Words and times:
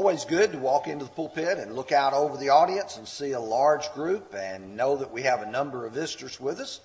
always 0.00 0.24
good 0.24 0.50
to 0.50 0.56
walk 0.56 0.88
into 0.88 1.04
the 1.04 1.10
pulpit 1.10 1.58
and 1.58 1.76
look 1.76 1.92
out 1.92 2.14
over 2.14 2.38
the 2.38 2.48
audience 2.48 2.96
and 2.96 3.06
see 3.06 3.32
a 3.32 3.38
large 3.38 3.92
group 3.92 4.34
and 4.34 4.74
know 4.74 4.96
that 4.96 5.12
we 5.12 5.20
have 5.20 5.42
a 5.42 5.50
number 5.50 5.84
of 5.84 5.92
visitors 5.92 6.40
with 6.40 6.58
us. 6.58 6.80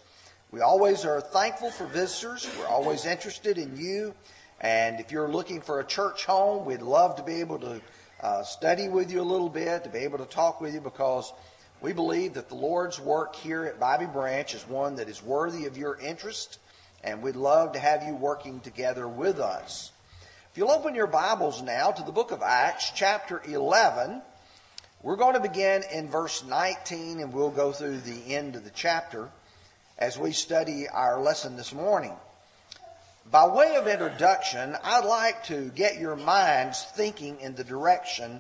We 0.51 0.59
always 0.59 1.05
are 1.05 1.21
thankful 1.21 1.71
for 1.71 1.85
visitors. 1.85 2.45
We're 2.59 2.67
always 2.67 3.05
interested 3.05 3.57
in 3.57 3.77
you. 3.77 4.13
And 4.59 4.99
if 4.99 5.13
you're 5.13 5.29
looking 5.29 5.61
for 5.61 5.79
a 5.79 5.85
church 5.85 6.25
home, 6.25 6.65
we'd 6.65 6.81
love 6.81 7.15
to 7.15 7.23
be 7.23 7.35
able 7.35 7.57
to 7.59 7.81
uh, 8.21 8.43
study 8.43 8.89
with 8.89 9.09
you 9.09 9.21
a 9.21 9.23
little 9.23 9.47
bit, 9.47 9.85
to 9.85 9.89
be 9.89 9.99
able 9.99 10.17
to 10.17 10.25
talk 10.25 10.59
with 10.59 10.73
you 10.73 10.81
because 10.81 11.31
we 11.79 11.93
believe 11.93 12.33
that 12.33 12.49
the 12.49 12.55
Lord's 12.55 12.99
work 12.99 13.33
here 13.33 13.63
at 13.63 13.79
Bobby 13.79 14.07
Branch 14.07 14.53
is 14.53 14.67
one 14.67 14.97
that 14.97 15.07
is 15.07 15.23
worthy 15.23 15.67
of 15.67 15.77
your 15.77 15.97
interest. 16.01 16.59
And 17.01 17.23
we'd 17.23 17.37
love 17.37 17.71
to 17.71 17.79
have 17.79 18.03
you 18.03 18.13
working 18.13 18.59
together 18.59 19.07
with 19.07 19.39
us. 19.39 19.93
If 20.55 20.59
you'll 20.59 20.71
open 20.71 20.95
your 20.95 21.05
Bibles 21.05 21.61
now 21.61 21.91
to 21.91 22.03
the 22.03 22.13
book 22.13 22.31
of 22.31 22.41
Acts, 22.41 22.89
chapter 22.95 23.41
11, 23.43 24.21
we're 25.03 25.17
going 25.17 25.33
to 25.33 25.41
begin 25.41 25.83
in 25.91 26.07
verse 26.07 26.45
19 26.45 27.19
and 27.19 27.33
we'll 27.33 27.49
go 27.49 27.73
through 27.73 27.99
the 27.99 28.33
end 28.33 28.55
of 28.55 28.63
the 28.63 28.69
chapter 28.69 29.27
as 29.97 30.17
we 30.17 30.31
study 30.31 30.87
our 30.87 31.19
lesson 31.19 31.57
this 31.57 31.73
morning. 31.73 32.13
By 33.29 33.47
way 33.47 33.75
of 33.75 33.85
introduction, 33.85 34.77
I'd 34.81 35.03
like 35.03 35.43
to 35.47 35.71
get 35.75 35.99
your 35.99 36.15
minds 36.15 36.85
thinking 36.95 37.41
in 37.41 37.55
the 37.55 37.65
direction 37.65 38.39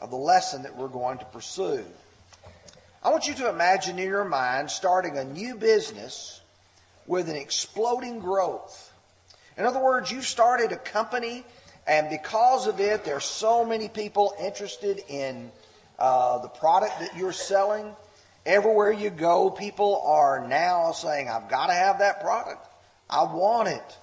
of 0.00 0.10
the 0.10 0.16
lesson 0.16 0.62
that 0.62 0.76
we're 0.76 0.86
going 0.86 1.18
to 1.18 1.24
pursue. 1.24 1.84
I 3.02 3.10
want 3.10 3.26
you 3.26 3.34
to 3.34 3.48
imagine 3.48 3.98
in 3.98 4.06
your 4.06 4.24
mind 4.24 4.70
starting 4.70 5.18
a 5.18 5.24
new 5.24 5.56
business 5.56 6.40
with 7.08 7.28
an 7.28 7.34
exploding 7.34 8.20
growth. 8.20 8.85
In 9.56 9.64
other 9.64 9.82
words, 9.82 10.10
you've 10.10 10.26
started 10.26 10.72
a 10.72 10.76
company 10.76 11.44
and 11.86 12.10
because 12.10 12.66
of 12.66 12.80
it, 12.80 13.04
there's 13.04 13.24
so 13.24 13.64
many 13.64 13.88
people 13.88 14.34
interested 14.40 15.02
in 15.08 15.52
uh, 15.98 16.38
the 16.38 16.48
product 16.48 16.98
that 17.00 17.16
you're 17.16 17.32
selling. 17.32 17.94
Everywhere 18.44 18.92
you 18.92 19.10
go, 19.10 19.50
people 19.50 20.02
are 20.04 20.46
now 20.48 20.92
saying, 20.92 21.28
I've 21.28 21.48
got 21.48 21.68
to 21.68 21.72
have 21.72 22.00
that 22.00 22.20
product. 22.20 22.66
I 23.08 23.22
want 23.22 23.68
it. 23.68 23.98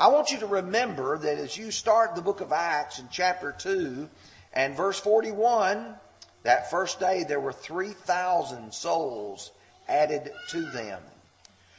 I 0.00 0.08
want 0.08 0.30
you 0.30 0.38
to 0.40 0.46
remember 0.46 1.18
that 1.18 1.38
as 1.38 1.56
you 1.56 1.70
start 1.70 2.16
the 2.16 2.22
book 2.22 2.40
of 2.40 2.52
Acts 2.52 2.98
in 2.98 3.08
chapter 3.10 3.54
2 3.56 4.08
and 4.52 4.76
verse 4.76 4.98
41, 4.98 5.94
that 6.42 6.70
first 6.70 6.98
day 6.98 7.24
there 7.26 7.40
were 7.40 7.52
3,000 7.52 8.72
souls 8.72 9.52
added 9.88 10.32
to 10.48 10.66
them. 10.66 11.02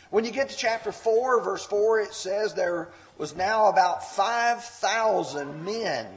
When 0.09 0.25
you 0.25 0.31
get 0.31 0.49
to 0.49 0.57
chapter 0.57 0.91
4, 0.91 1.41
verse 1.41 1.65
4, 1.65 2.01
it 2.01 2.13
says 2.13 2.53
there 2.53 2.89
was 3.17 3.35
now 3.35 3.67
about 3.67 4.15
5,000 4.15 5.63
men. 5.63 6.07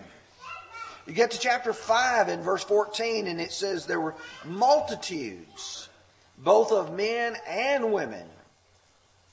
You 1.07 1.13
get 1.13 1.33
to 1.33 1.39
chapter 1.39 1.73
5 1.73 2.29
in 2.29 2.43
verse 2.43 2.65
14, 2.65 3.27
and 3.27 3.41
it 3.41 3.53
says 3.53 3.85
there 3.85 4.01
were 4.01 4.15
multitudes, 4.45 5.89
both 6.39 6.73
of 6.73 6.95
men 6.95 7.37
and 7.47 7.93
women. 7.93 8.27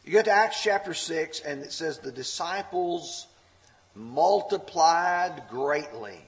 You 0.04 0.12
get 0.12 0.26
to 0.26 0.32
Acts 0.32 0.64
chapter 0.64 0.94
6, 0.94 1.42
and 1.42 1.62
it 1.62 1.72
says 1.72 2.00
the 2.00 2.12
disciples 2.12 3.28
multiplied 3.96 5.44
greatly. 5.50 6.20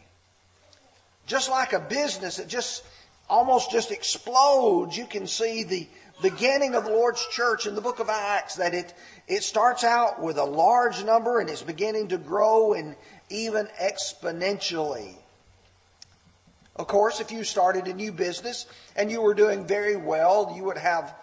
Just 1.25 1.49
like 1.49 1.73
a 1.73 1.79
business, 1.79 2.39
it 2.39 2.47
just 2.47 2.83
almost 3.27 3.71
just 3.71 3.91
explodes. 3.91 4.97
You 4.97 5.05
can 5.05 5.25
see 5.25 5.63
the 5.63 5.87
beginning 6.21 6.75
of 6.75 6.85
the 6.85 6.91
Lord's 6.91 7.25
church 7.27 7.65
in 7.65 7.75
the 7.75 7.81
book 7.81 7.99
of 7.99 8.09
Acts 8.09 8.55
that 8.55 8.73
it, 8.73 8.93
it 9.27 9.43
starts 9.43 9.83
out 9.83 10.21
with 10.21 10.37
a 10.37 10.43
large 10.43 11.03
number 11.03 11.39
and 11.39 11.49
it's 11.49 11.61
beginning 11.61 12.09
to 12.09 12.17
grow 12.17 12.73
and 12.73 12.95
even 13.29 13.67
exponentially. 13.81 15.15
Of 16.75 16.87
course, 16.87 17.19
if 17.19 17.31
you 17.31 17.43
started 17.43 17.87
a 17.87 17.93
new 17.93 18.11
business 18.11 18.65
and 18.95 19.11
you 19.11 19.21
were 19.21 19.33
doing 19.33 19.65
very 19.65 19.95
well, 19.95 20.53
you 20.55 20.63
would 20.63 20.77
have 20.77 21.13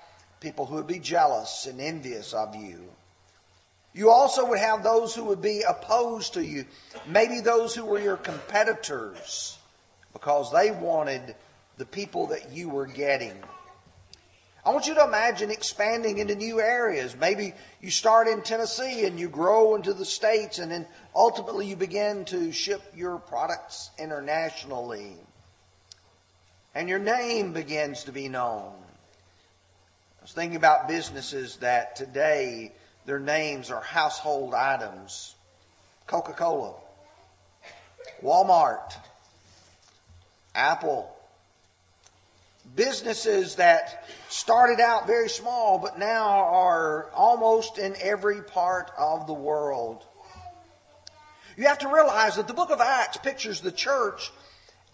people 0.40 0.66
who 0.66 0.76
would 0.76 0.86
be 0.86 0.98
jealous 0.98 1.66
and 1.66 1.80
envious 1.80 2.32
of 2.32 2.54
you. 2.54 2.84
You 3.94 4.10
also 4.10 4.46
would 4.46 4.58
have 4.58 4.82
those 4.82 5.14
who 5.14 5.24
would 5.24 5.42
be 5.42 5.62
opposed 5.62 6.34
to 6.34 6.44
you, 6.44 6.66
maybe 7.06 7.40
those 7.40 7.74
who 7.74 7.84
were 7.84 7.98
your 7.98 8.16
competitors 8.16 9.58
because 10.12 10.52
they 10.52 10.70
wanted 10.70 11.34
the 11.78 11.86
people 11.86 12.26
that 12.28 12.52
you 12.52 12.68
were 12.68 12.86
getting. 12.86 13.34
I 14.68 14.70
want 14.70 14.86
you 14.86 14.94
to 14.96 15.04
imagine 15.04 15.50
expanding 15.50 16.18
into 16.18 16.34
new 16.34 16.60
areas. 16.60 17.16
Maybe 17.16 17.54
you 17.80 17.90
start 17.90 18.28
in 18.28 18.42
Tennessee 18.42 19.06
and 19.06 19.18
you 19.18 19.30
grow 19.30 19.74
into 19.76 19.94
the 19.94 20.04
States 20.04 20.58
and 20.58 20.70
then 20.70 20.84
ultimately 21.16 21.66
you 21.66 21.74
begin 21.74 22.26
to 22.26 22.52
ship 22.52 22.82
your 22.94 23.16
products 23.16 23.88
internationally. 23.98 25.14
And 26.74 26.86
your 26.86 26.98
name 26.98 27.54
begins 27.54 28.04
to 28.04 28.12
be 28.12 28.28
known. 28.28 28.74
I 30.18 30.22
was 30.22 30.32
thinking 30.32 30.56
about 30.56 30.86
businesses 30.86 31.56
that 31.56 31.96
today 31.96 32.72
their 33.06 33.20
names 33.20 33.70
are 33.70 33.80
household 33.80 34.52
items. 34.52 35.34
Coca-Cola, 36.06 36.74
Walmart, 38.22 38.92
Apple, 40.54 41.17
businesses 42.78 43.56
that 43.56 44.04
started 44.28 44.78
out 44.78 45.08
very 45.08 45.28
small 45.28 45.80
but 45.80 45.98
now 45.98 46.44
are 46.44 47.10
almost 47.12 47.76
in 47.76 47.96
every 48.00 48.40
part 48.40 48.92
of 48.96 49.26
the 49.26 49.34
world. 49.34 50.04
You 51.56 51.66
have 51.66 51.78
to 51.80 51.92
realize 51.92 52.36
that 52.36 52.46
the 52.46 52.54
book 52.54 52.70
of 52.70 52.80
Acts 52.80 53.16
pictures 53.16 53.60
the 53.60 53.72
church 53.72 54.30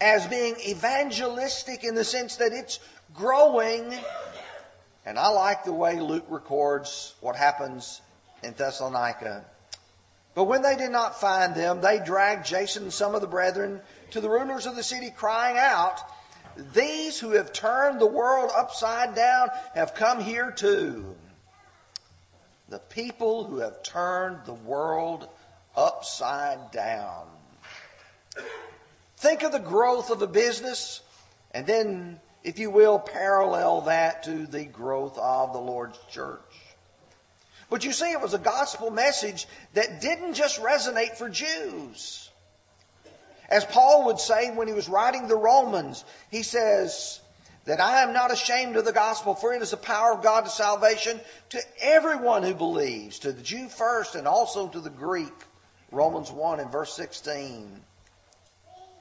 as 0.01 0.25
being 0.25 0.55
evangelistic 0.67 1.83
in 1.83 1.93
the 1.93 2.03
sense 2.03 2.37
that 2.37 2.53
it's 2.53 2.79
growing. 3.13 3.93
And 5.05 5.19
I 5.19 5.27
like 5.27 5.63
the 5.63 5.71
way 5.71 5.99
Luke 5.99 6.25
records 6.27 7.13
what 7.21 7.35
happens 7.35 8.01
in 8.43 8.53
Thessalonica. 8.53 9.45
But 10.33 10.45
when 10.45 10.63
they 10.63 10.75
did 10.75 10.89
not 10.89 11.21
find 11.21 11.53
them, 11.53 11.81
they 11.81 11.99
dragged 12.03 12.47
Jason 12.47 12.83
and 12.83 12.93
some 12.93 13.13
of 13.13 13.21
the 13.21 13.27
brethren 13.27 13.79
to 14.09 14.21
the 14.21 14.29
rulers 14.29 14.65
of 14.65 14.75
the 14.75 14.83
city, 14.83 15.11
crying 15.15 15.57
out, 15.59 16.01
these 16.73 17.19
who 17.19 17.31
have 17.31 17.51
turned 17.53 17.99
the 17.99 18.05
world 18.05 18.51
upside 18.55 19.15
down 19.15 19.49
have 19.73 19.93
come 19.93 20.21
here 20.21 20.51
too. 20.51 21.15
The 22.69 22.79
people 22.79 23.43
who 23.43 23.57
have 23.57 23.83
turned 23.83 24.39
the 24.45 24.53
world 24.53 25.27
upside 25.75 26.71
down. 26.71 27.27
Think 29.17 29.43
of 29.43 29.51
the 29.51 29.59
growth 29.59 30.09
of 30.09 30.21
a 30.21 30.27
business 30.27 31.01
and 31.55 31.65
then, 31.65 32.19
if 32.43 32.59
you 32.59 32.69
will, 32.69 32.99
parallel 32.99 33.81
that 33.81 34.23
to 34.23 34.45
the 34.45 34.65
growth 34.65 35.17
of 35.17 35.53
the 35.53 35.59
Lord's 35.59 35.97
church. 36.09 36.41
But 37.69 37.85
you 37.85 37.93
see, 37.93 38.11
it 38.11 38.21
was 38.21 38.33
a 38.33 38.39
gospel 38.39 38.91
message 38.91 39.47
that 39.73 40.01
didn't 40.01 40.33
just 40.33 40.61
resonate 40.61 41.15
for 41.15 41.29
Jews. 41.29 42.24
As 43.49 43.65
Paul 43.65 44.05
would 44.05 44.19
say 44.19 44.51
when 44.51 44.67
he 44.67 44.73
was 44.73 44.89
writing 44.89 45.27
the 45.27 45.35
Romans, 45.35 46.03
he 46.31 46.43
says 46.43 47.21
that 47.65 47.79
I 47.79 48.03
am 48.03 48.13
not 48.13 48.31
ashamed 48.31 48.75
of 48.75 48.85
the 48.85 48.91
gospel, 48.91 49.35
for 49.35 49.53
it 49.53 49.61
is 49.61 49.71
the 49.71 49.77
power 49.77 50.13
of 50.13 50.23
God 50.23 50.45
to 50.45 50.49
salvation 50.49 51.19
to 51.49 51.61
everyone 51.81 52.43
who 52.43 52.53
believes, 52.53 53.19
to 53.19 53.31
the 53.31 53.41
Jew 53.41 53.67
first 53.67 54.15
and 54.15 54.27
also 54.27 54.67
to 54.67 54.79
the 54.79 54.89
Greek. 54.89 55.33
Romans 55.91 56.31
1 56.31 56.59
and 56.59 56.71
verse 56.71 56.93
16. 56.93 57.81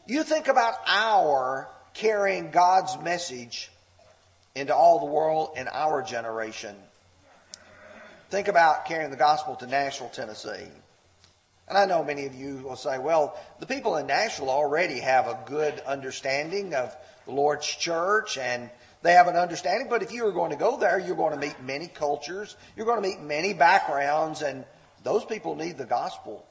You 0.07 0.23
think 0.23 0.49
about 0.49 0.75
our 0.87 1.69
carrying 1.95 2.51
God's 2.51 2.99
message 2.99 3.71
into 4.55 4.75
all 4.75 5.01
the 5.01 5.07
world 5.07 5.55
in 5.57 5.69
our 5.69 6.03
generation. 6.03 6.77
Think 8.31 8.49
about 8.49 8.87
carrying 8.87 9.11
the 9.11 9.17
gospel 9.17 9.57
to 9.57 9.67
Nashville, 9.67 10.11
Tennessee. 10.11 10.69
And 11.69 11.79
I 11.79 11.87
know 11.87 12.05
many 12.05 12.27
of 12.27 12.35
you 12.35 12.59
will 12.59 12.77
say, 12.77 12.99
well, 12.99 13.39
the 13.59 13.67
people 13.67 13.97
in 13.97 14.07
Nashville 14.07 14.51
already 14.51 15.01
have 15.01 15.27
a 15.27 15.39
good 15.47 15.81
understanding 15.81 16.75
of 16.75 16.95
the 17.25 17.33
Lord's 17.33 17.67
church 17.67 18.37
and 18.37 18.69
they 19.03 19.13
have 19.13 19.29
an 19.29 19.37
understanding. 19.37 19.89
But 19.89 20.03
if 20.03 20.13
you 20.13 20.27
are 20.27 20.33
going 20.33 20.51
to 20.51 20.57
go 20.57 20.77
there, 20.77 20.99
you're 20.99 21.17
going 21.17 21.39
to 21.39 21.47
meet 21.47 21.61
many 21.63 21.89
cultures. 21.89 22.57
You're 22.77 22.87
going 22.87 23.03
to 23.03 23.09
meet 23.09 23.21
many 23.21 23.55
backgrounds 23.55 24.43
and 24.43 24.65
those 25.05 25.25
people 25.25 25.55
need 25.55 25.79
the 25.79 25.87
gospel. 25.87 26.45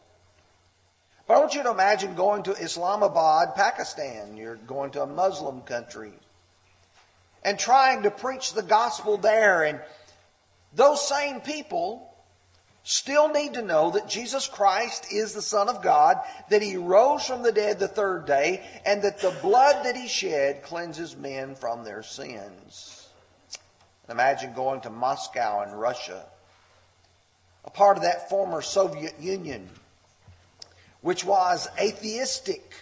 But 1.27 1.36
I 1.36 1.39
want 1.39 1.56
you 1.56 1.63
to 1.63 1.71
imagine 1.71 2.16
going 2.16 2.44
to 2.44 2.51
Islamabad, 2.51 3.56
Pakistan. 3.56 4.36
You're 4.36 4.56
going 4.56 4.92
to 4.92 5.04
a 5.04 5.07
Muslim 5.07 5.62
country 5.62 6.13
and 7.44 7.57
trying 7.57 8.04
to 8.04 8.12
preach 8.12 8.54
the 8.54 8.63
gospel 8.63 9.18
there. 9.18 9.63
And 9.63 9.80
those 10.74 11.07
same 11.07 11.42
people 11.42 12.12
still 12.83 13.30
need 13.30 13.53
to 13.53 13.62
know 13.62 13.91
that 13.91 14.09
Jesus 14.09 14.47
Christ 14.47 15.12
is 15.12 15.33
the 15.33 15.41
Son 15.41 15.69
of 15.69 15.81
God, 15.81 16.19
that 16.50 16.62
He 16.62 16.75
rose 16.75 17.25
from 17.25 17.41
the 17.41 17.51
dead 17.51 17.80
the 17.80 17.88
third 17.88 18.25
day, 18.25 18.63
and 18.85 19.01
that 19.03 19.19
the 19.19 19.35
blood 19.41 19.85
that 19.85 19.95
He 19.95 20.07
shed 20.07 20.63
cleanses 20.63 21.15
men 21.15 21.56
from 21.56 21.83
their 21.83 22.03
sins. 22.03 23.07
Imagine 24.09 24.53
going 24.53 24.81
to 24.81 24.89
Moscow 24.89 25.63
in 25.63 25.71
Russia, 25.71 26.25
a 27.63 27.69
part 27.69 27.95
of 27.95 28.03
that 28.03 28.30
former 28.30 28.62
Soviet 28.62 29.18
Union, 29.19 29.69
which 31.01 31.24
was 31.24 31.69
atheistic 31.80 32.74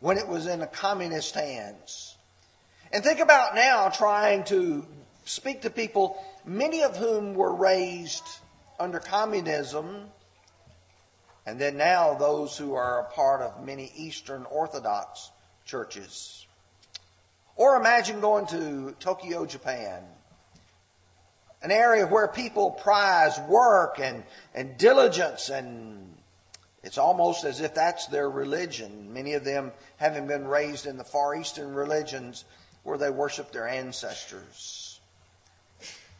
when 0.00 0.16
it 0.16 0.26
was 0.26 0.46
in 0.46 0.60
the 0.60 0.66
communist 0.66 1.34
hands. 1.34 2.16
And 2.92 3.04
think 3.04 3.20
about 3.20 3.54
now 3.54 3.90
trying 3.90 4.44
to 4.44 4.86
speak 5.26 5.62
to 5.62 5.70
people, 5.70 6.22
many 6.46 6.82
of 6.82 6.96
whom 6.96 7.34
were 7.34 7.54
raised 7.54 8.24
under 8.78 8.98
communism, 8.98 10.06
and 11.46 11.60
then 11.60 11.76
now 11.76 12.14
those 12.14 12.56
who 12.56 12.74
are 12.74 13.00
a 13.00 13.10
part 13.12 13.42
of 13.42 13.64
many 13.64 13.92
Eastern 13.96 14.44
Orthodox 14.50 15.30
churches. 15.64 16.46
Or 17.56 17.76
imagine 17.76 18.20
going 18.20 18.46
to 18.46 18.96
Tokyo, 18.98 19.46
Japan, 19.46 20.02
an 21.62 21.70
area 21.70 22.06
where 22.06 22.28
people 22.28 22.70
prize 22.70 23.38
work 23.48 23.98
and, 23.98 24.24
and 24.54 24.76
diligence, 24.76 25.48
and 25.48 26.14
it's 26.82 26.98
almost 26.98 27.44
as 27.44 27.60
if 27.60 27.74
that's 27.74 28.06
their 28.06 28.28
religion. 28.28 29.12
Many 29.12 29.34
of 29.34 29.44
them 29.44 29.72
having 29.96 30.26
been 30.26 30.46
raised 30.46 30.86
in 30.86 30.98
the 30.98 31.04
Far 31.04 31.34
Eastern 31.34 31.74
religions 31.74 32.44
where 32.82 32.98
they 32.98 33.08
worship 33.08 33.50
their 33.50 33.66
ancestors. 33.66 35.00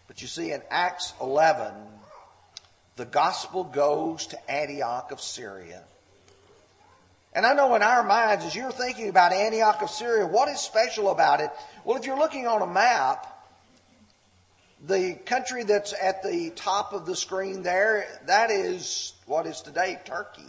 But 0.07 0.23
you 0.23 0.29
see, 0.29 0.53
in 0.53 0.63
Acts 0.71 1.13
11, 1.21 1.73
the 2.97 3.05
gospel 3.05 3.65
goes 3.65 4.27
to 4.29 4.51
Antioch 4.51 5.11
of 5.11 5.21
Syria. 5.21 5.83
And 7.33 7.45
I 7.45 7.53
know 7.53 7.75
in 7.75 7.83
our 7.83 8.05
minds, 8.05 8.45
as 8.45 8.55
you're 8.55 8.71
thinking 8.71 9.09
about 9.09 9.33
Antioch 9.33 9.83
of 9.83 9.91
Syria, 9.91 10.27
what 10.27 10.49
is 10.49 10.61
special 10.61 11.11
about 11.11 11.41
it? 11.41 11.51
Well, 11.85 11.97
if 11.99 12.07
you're 12.07 12.19
looking 12.19 12.47
on 12.47 12.63
a 12.63 12.67
map, 12.67 13.27
the 14.87 15.15
country 15.15 15.65
that's 15.65 15.93
at 16.01 16.23
the 16.23 16.51
top 16.51 16.93
of 16.93 17.07
the 17.07 17.17
screen 17.17 17.63
there, 17.63 18.07
that 18.27 18.51
is 18.51 19.15
what 19.27 19.47
is 19.47 19.63
today 19.63 19.99
Turkey. 20.05 20.43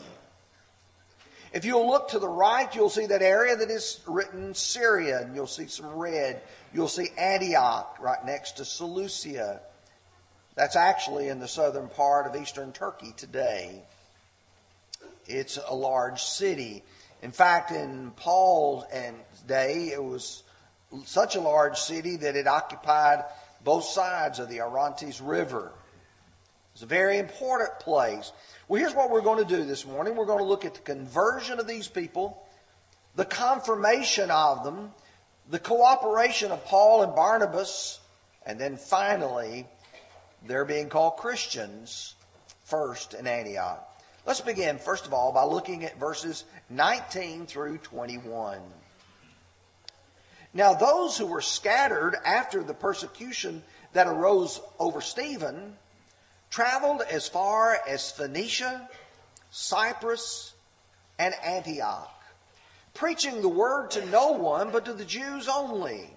If 1.53 1.65
you'll 1.65 1.87
look 1.87 2.09
to 2.09 2.19
the 2.19 2.27
right, 2.27 2.73
you'll 2.75 2.89
see 2.89 3.05
that 3.07 3.21
area 3.21 3.55
that 3.55 3.71
is 3.71 4.01
written 4.05 4.53
Syria, 4.53 5.21
and 5.21 5.35
you'll 5.35 5.47
see 5.47 5.67
some 5.67 5.87
red. 5.87 6.41
You'll 6.73 6.89
see 6.89 7.07
Antioch 7.17 7.97
right 7.99 8.23
next 8.25 8.57
to 8.57 8.65
Seleucia. 8.65 9.61
That's 10.55 10.75
actually 10.75 11.27
in 11.27 11.39
the 11.39 11.47
southern 11.47 11.89
part 11.89 12.27
of 12.27 12.41
eastern 12.41 12.71
Turkey 12.71 13.13
today. 13.17 13.83
It's 15.27 15.59
a 15.67 15.75
large 15.75 16.23
city. 16.23 16.83
In 17.21 17.31
fact, 17.31 17.71
in 17.71 18.11
Paul's 18.15 18.85
day, 19.47 19.89
it 19.91 20.03
was 20.03 20.43
such 21.03 21.35
a 21.35 21.41
large 21.41 21.77
city 21.77 22.15
that 22.17 22.35
it 22.35 22.47
occupied 22.47 23.25
both 23.63 23.83
sides 23.83 24.39
of 24.39 24.47
the 24.47 24.61
Orontes 24.61 25.19
River. 25.19 25.73
It's 26.73 26.83
a 26.83 26.87
very 26.87 27.17
important 27.17 27.79
place. 27.79 28.31
Well, 28.67 28.79
here's 28.79 28.93
what 28.93 29.09
we're 29.09 29.21
going 29.21 29.45
to 29.45 29.55
do 29.55 29.65
this 29.65 29.85
morning. 29.85 30.15
We're 30.15 30.25
going 30.25 30.39
to 30.39 30.45
look 30.45 30.65
at 30.65 30.73
the 30.75 30.81
conversion 30.81 31.59
of 31.59 31.67
these 31.67 31.87
people, 31.87 32.41
the 33.15 33.25
confirmation 33.25 34.31
of 34.31 34.63
them, 34.63 34.91
the 35.49 35.59
cooperation 35.59 36.51
of 36.51 36.63
Paul 36.65 37.01
and 37.01 37.15
Barnabas, 37.15 37.99
and 38.45 38.59
then 38.59 38.77
finally, 38.77 39.67
they're 40.47 40.65
being 40.65 40.89
called 40.89 41.17
Christians 41.17 42.15
first 42.63 43.13
in 43.13 43.27
Antioch. 43.27 43.87
Let's 44.25 44.41
begin, 44.41 44.79
first 44.79 45.05
of 45.05 45.13
all, 45.13 45.31
by 45.31 45.43
looking 45.43 45.85
at 45.85 45.99
verses 45.99 46.45
19 46.69 47.45
through 47.45 47.77
21. 47.79 48.59
Now, 50.53 50.73
those 50.73 51.17
who 51.17 51.27
were 51.27 51.41
scattered 51.41 52.15
after 52.25 52.63
the 52.63 52.73
persecution 52.73 53.61
that 53.93 54.07
arose 54.07 54.61
over 54.79 55.01
Stephen 55.01 55.75
traveled 56.49 57.01
as 57.01 57.27
far 57.27 57.77
as 57.87 58.11
Phoenicia, 58.11 58.89
Cyprus, 59.51 60.53
and 61.19 61.35
Antioch, 61.43 62.11
preaching 62.93 63.41
the 63.41 63.49
word 63.49 63.91
to 63.91 64.05
no 64.05 64.31
one 64.31 64.71
but 64.71 64.85
to 64.85 64.93
the 64.93 65.05
Jews 65.05 65.47
only. 65.47 66.09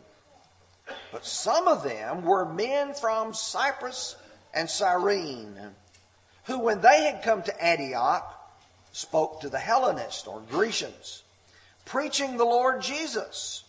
But 1.12 1.24
some 1.24 1.68
of 1.68 1.82
them 1.82 2.22
were 2.22 2.44
men 2.44 2.94
from 2.94 3.34
Cyprus 3.34 4.16
and 4.54 4.68
Cyrene, 4.68 5.56
who, 6.44 6.58
when 6.58 6.80
they 6.80 7.04
had 7.04 7.22
come 7.22 7.42
to 7.42 7.64
Antioch, 7.64 8.34
spoke 8.92 9.40
to 9.40 9.48
the 9.48 9.58
Hellenists 9.58 10.26
or 10.26 10.40
Grecians, 10.50 11.22
preaching 11.84 12.36
the 12.36 12.44
Lord 12.44 12.82
Jesus. 12.82 13.64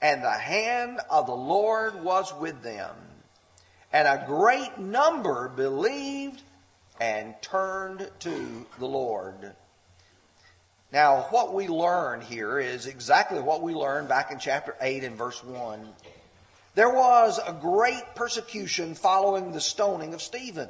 And 0.00 0.22
the 0.22 0.30
hand 0.30 1.00
of 1.10 1.26
the 1.26 1.34
Lord 1.34 2.02
was 2.02 2.34
with 2.34 2.62
them. 2.62 2.94
And 3.92 4.08
a 4.08 4.24
great 4.26 4.78
number 4.78 5.48
believed 5.48 6.42
and 7.00 7.34
turned 7.40 8.10
to 8.20 8.66
the 8.78 8.86
Lord. 8.86 9.54
Now, 10.92 11.22
what 11.30 11.54
we 11.54 11.68
learn 11.68 12.20
here 12.20 12.58
is 12.58 12.86
exactly 12.86 13.40
what 13.40 13.62
we 13.62 13.74
learned 13.74 14.08
back 14.08 14.30
in 14.30 14.38
chapter 14.38 14.76
8 14.80 15.04
and 15.04 15.16
verse 15.16 15.42
1. 15.42 15.88
There 16.74 16.90
was 16.90 17.38
a 17.38 17.52
great 17.52 18.14
persecution 18.14 18.94
following 18.94 19.52
the 19.52 19.60
stoning 19.60 20.14
of 20.14 20.22
Stephen. 20.22 20.68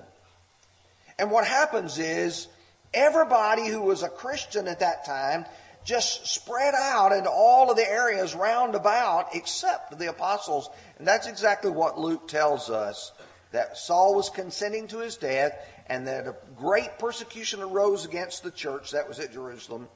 And 1.19 1.31
what 1.31 1.47
happens 1.47 1.99
is 1.99 2.49
everybody 2.93 3.69
who 3.69 3.83
was 3.83 4.03
a 4.03 4.09
Christian 4.09 4.67
at 4.67 4.81
that 4.81 5.05
time 5.05 5.45
just 5.85 6.27
spread 6.27 6.75
out 6.75 7.13
into 7.13 7.31
all 7.31 7.71
of 7.71 7.77
the 7.77 7.89
areas 7.89 8.35
round 8.35 8.75
about 8.75 9.35
except 9.35 9.99
the 9.99 10.11
apostles. 10.11 10.71
And 10.99 11.07
that's 11.07 11.27
exactly 11.27 11.71
what 11.71 11.99
Luke 11.99 12.29
tells 12.29 12.71
us 12.71 13.13
that 13.53 13.77
Saul 13.77 14.15
was 14.15 14.31
consenting 14.31 14.89
to 14.89 14.99
his 14.99 15.17
death 15.17 15.53
and 15.87 16.07
that 16.07 16.27
a 16.27 16.37
great 16.57 16.99
persecution 16.99 17.61
arose 17.61 18.05
against 18.05 18.43
the 18.43 18.51
church 18.51 18.93
that 18.93 19.09
was 19.09 19.21
at 19.21 19.33
Jerusalem. 19.33 19.89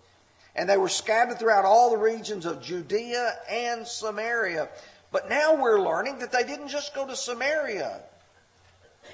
And 0.55 0.69
they 0.69 0.77
were 0.77 0.89
scattered 0.89 1.39
throughout 1.39 1.65
all 1.65 1.91
the 1.91 1.99
regions 1.99 2.47
of 2.47 2.63
Judea 2.63 3.35
and 3.51 3.87
Samaria. 3.87 4.69
But 5.13 5.29
now 5.29 5.55
we're 5.55 5.81
learning 5.81 6.19
that 6.19 6.33
they 6.33 6.43
didn't 6.43 6.69
just 6.69 6.95
go 6.95 7.07
to 7.07 7.17
Samaria. 7.17 8.01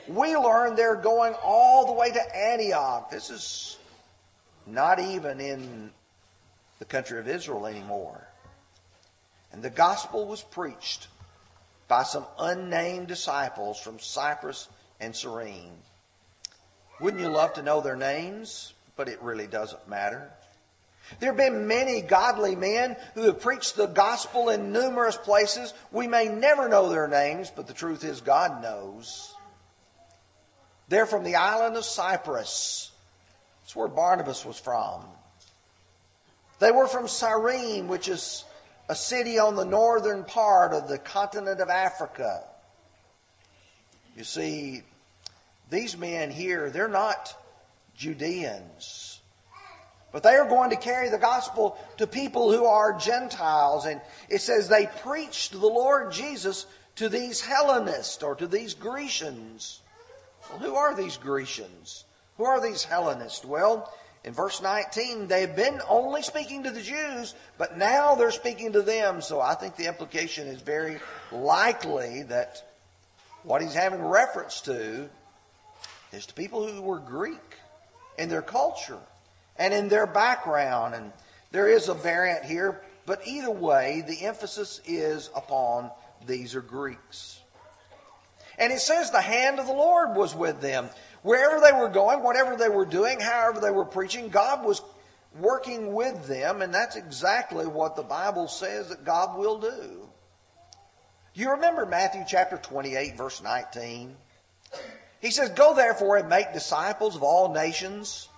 We 0.08 0.36
learn 0.36 0.74
they're 0.74 0.96
going 0.96 1.34
all 1.42 1.86
the 1.86 1.92
way 1.92 2.10
to 2.10 2.36
Antioch. 2.36 3.10
This 3.10 3.30
is 3.30 3.78
not 4.66 4.98
even 4.98 5.40
in 5.40 5.90
the 6.78 6.84
country 6.84 7.18
of 7.18 7.28
Israel 7.28 7.66
anymore. 7.66 8.26
And 9.52 9.62
the 9.62 9.70
gospel 9.70 10.26
was 10.26 10.42
preached 10.42 11.08
by 11.88 12.02
some 12.04 12.24
unnamed 12.38 13.08
disciples 13.08 13.78
from 13.78 13.98
Cyprus 13.98 14.68
and 14.98 15.14
Cyrene. 15.14 15.76
Wouldn't 17.00 17.22
you 17.22 17.28
love 17.28 17.52
to 17.54 17.62
know 17.62 17.80
their 17.80 17.96
names? 17.96 18.72
But 18.96 19.08
it 19.08 19.20
really 19.22 19.46
doesn't 19.46 19.88
matter. 19.88 20.30
There 21.20 21.30
have 21.30 21.36
been 21.36 21.66
many 21.66 22.00
godly 22.00 22.56
men 22.56 22.96
who 23.14 23.22
have 23.22 23.40
preached 23.40 23.76
the 23.76 23.86
gospel 23.86 24.48
in 24.48 24.72
numerous 24.72 25.16
places. 25.16 25.74
We 25.90 26.06
may 26.06 26.28
never 26.28 26.68
know 26.68 26.88
their 26.88 27.08
names, 27.08 27.50
but 27.54 27.66
the 27.66 27.74
truth 27.74 28.04
is 28.04 28.20
God 28.20 28.62
knows. 28.62 29.34
They're 30.88 31.06
from 31.06 31.24
the 31.24 31.36
island 31.36 31.76
of 31.76 31.84
Cyprus. 31.84 32.90
That's 33.62 33.76
where 33.76 33.88
Barnabas 33.88 34.44
was 34.44 34.58
from. 34.58 35.04
They 36.58 36.70
were 36.70 36.86
from 36.86 37.08
Cyrene, 37.08 37.88
which 37.88 38.08
is 38.08 38.44
a 38.88 38.94
city 38.94 39.38
on 39.38 39.56
the 39.56 39.64
northern 39.64 40.24
part 40.24 40.72
of 40.72 40.88
the 40.88 40.98
continent 40.98 41.60
of 41.60 41.68
Africa. 41.70 42.44
You 44.16 44.24
see, 44.24 44.82
these 45.70 45.96
men 45.96 46.30
here, 46.30 46.70
they're 46.70 46.88
not 46.88 47.34
Judeans. 47.96 49.11
But 50.12 50.22
they 50.22 50.34
are 50.34 50.48
going 50.48 50.70
to 50.70 50.76
carry 50.76 51.08
the 51.08 51.18
gospel 51.18 51.78
to 51.96 52.06
people 52.06 52.52
who 52.52 52.66
are 52.66 52.98
Gentiles. 52.98 53.86
And 53.86 54.00
it 54.28 54.42
says 54.42 54.68
they 54.68 54.86
preached 55.00 55.52
the 55.52 55.66
Lord 55.66 56.12
Jesus 56.12 56.66
to 56.96 57.08
these 57.08 57.40
Hellenists 57.40 58.22
or 58.22 58.34
to 58.34 58.46
these 58.46 58.74
Grecians. 58.74 59.80
Well, 60.50 60.58
who 60.58 60.74
are 60.74 60.94
these 60.94 61.16
Grecians? 61.16 62.04
Who 62.36 62.44
are 62.44 62.60
these 62.60 62.84
Hellenists? 62.84 63.44
Well, 63.44 63.90
in 64.24 64.34
verse 64.34 64.60
19, 64.60 65.28
they've 65.28 65.56
been 65.56 65.80
only 65.88 66.22
speaking 66.22 66.64
to 66.64 66.70
the 66.70 66.82
Jews, 66.82 67.34
but 67.56 67.78
now 67.78 68.14
they're 68.14 68.30
speaking 68.30 68.72
to 68.72 68.82
them. 68.82 69.22
So 69.22 69.40
I 69.40 69.54
think 69.54 69.76
the 69.76 69.88
implication 69.88 70.46
is 70.46 70.60
very 70.60 71.00
likely 71.32 72.22
that 72.24 72.62
what 73.42 73.62
he's 73.62 73.74
having 73.74 74.02
reference 74.02 74.60
to 74.62 75.08
is 76.12 76.26
to 76.26 76.34
people 76.34 76.66
who 76.66 76.82
were 76.82 76.98
Greek 76.98 77.40
in 78.18 78.28
their 78.28 78.42
culture 78.42 79.00
and 79.56 79.72
in 79.74 79.88
their 79.88 80.06
background. 80.06 80.94
And 80.94 81.12
there 81.50 81.68
is 81.68 81.88
a 81.88 81.94
variant 81.94 82.44
here, 82.44 82.82
but 83.06 83.26
either 83.26 83.50
way, 83.50 84.04
the 84.06 84.24
emphasis 84.24 84.80
is 84.86 85.30
upon 85.34 85.90
these 86.26 86.54
are 86.54 86.60
Greeks. 86.60 87.40
And 88.58 88.72
it 88.72 88.80
says 88.80 89.10
the 89.10 89.20
hand 89.20 89.58
of 89.58 89.66
the 89.66 89.72
Lord 89.72 90.16
was 90.16 90.34
with 90.34 90.60
them. 90.60 90.88
Wherever 91.22 91.60
they 91.60 91.72
were 91.72 91.88
going, 91.88 92.22
whatever 92.22 92.56
they 92.56 92.68
were 92.68 92.84
doing, 92.84 93.20
however 93.20 93.60
they 93.60 93.70
were 93.70 93.84
preaching, 93.84 94.28
God 94.28 94.64
was 94.64 94.82
working 95.38 95.94
with 95.94 96.26
them, 96.26 96.62
and 96.62 96.74
that's 96.74 96.96
exactly 96.96 97.66
what 97.66 97.96
the 97.96 98.02
Bible 98.02 98.48
says 98.48 98.88
that 98.88 99.04
God 99.04 99.38
will 99.38 99.58
do. 99.58 100.08
You 101.34 101.52
remember 101.52 101.86
Matthew 101.86 102.24
chapter 102.28 102.58
28, 102.58 103.16
verse 103.16 103.42
19? 103.42 104.14
He 105.20 105.30
says, 105.30 105.50
Go 105.50 105.74
therefore 105.74 106.18
and 106.18 106.28
make 106.28 106.52
disciples 106.52 107.16
of 107.16 107.22
all 107.22 107.54
nations 107.54 108.28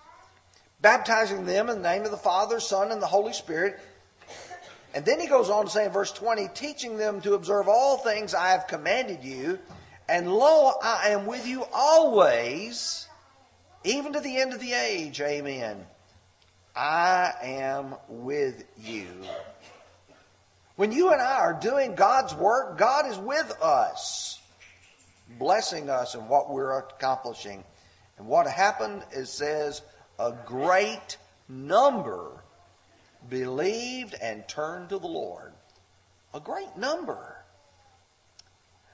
baptizing 0.85 1.47
them 1.47 1.71
in 1.71 1.81
the 1.81 1.89
name 1.89 2.05
of 2.05 2.11
the 2.11 2.17
Father, 2.19 2.61
Son, 2.61 2.93
and 2.93 3.01
the 3.01 3.07
Holy 3.07 3.33
Spirit, 3.33 3.81
And 4.95 5.05
then 5.05 5.19
he 5.19 5.27
goes 5.27 5.51
on 5.51 5.65
to 5.65 5.71
say 5.71 5.87
in 5.87 5.91
verse 5.91 6.13
20, 6.13 6.49
teaching 6.55 6.99
them 6.99 7.21
to 7.23 7.35
observe 7.35 7.69
all 7.69 7.97
things 7.97 8.35
I 8.35 8.51
have 8.51 8.69
commanded 8.69 9.25
you. 9.25 9.59
And 10.09 10.33
lo, 10.33 10.75
I 10.83 11.09
am 11.09 11.27
with 11.27 11.49
you 11.49 11.65
always, 11.73 13.09
even 13.83 14.13
to 14.13 14.21
the 14.21 14.37
end 14.37 14.53
of 14.53 14.61
the 14.61 14.75
age. 14.75 15.21
Amen. 15.21 15.85
I 16.77 17.33
am 17.43 17.95
with 18.09 18.65
you. 18.79 19.09
When 20.77 20.93
you 20.93 21.13
and 21.13 21.21
I 21.21 21.39
are 21.39 21.55
doing 21.55 21.95
God's 21.95 22.35
work, 22.35 22.79
God 22.79 23.11
is 23.11 23.17
with 23.17 23.51
us, 23.63 24.39
blessing 25.39 25.89
us 25.89 26.15
in 26.15 26.29
what 26.29 26.53
we're 26.53 26.79
accomplishing. 26.79 27.65
And 28.19 28.29
what 28.29 28.47
happened, 28.47 29.03
it 29.13 29.27
says, 29.27 29.83
a 30.19 30.33
great 30.47 31.17
number 31.49 32.43
believed 33.29 34.15
and 34.21 34.47
turned 34.49 34.91
to 34.91 34.99
the 34.99 35.07
Lord. 35.07 35.53
A 36.33 36.41
great 36.41 36.77
number. 36.77 37.37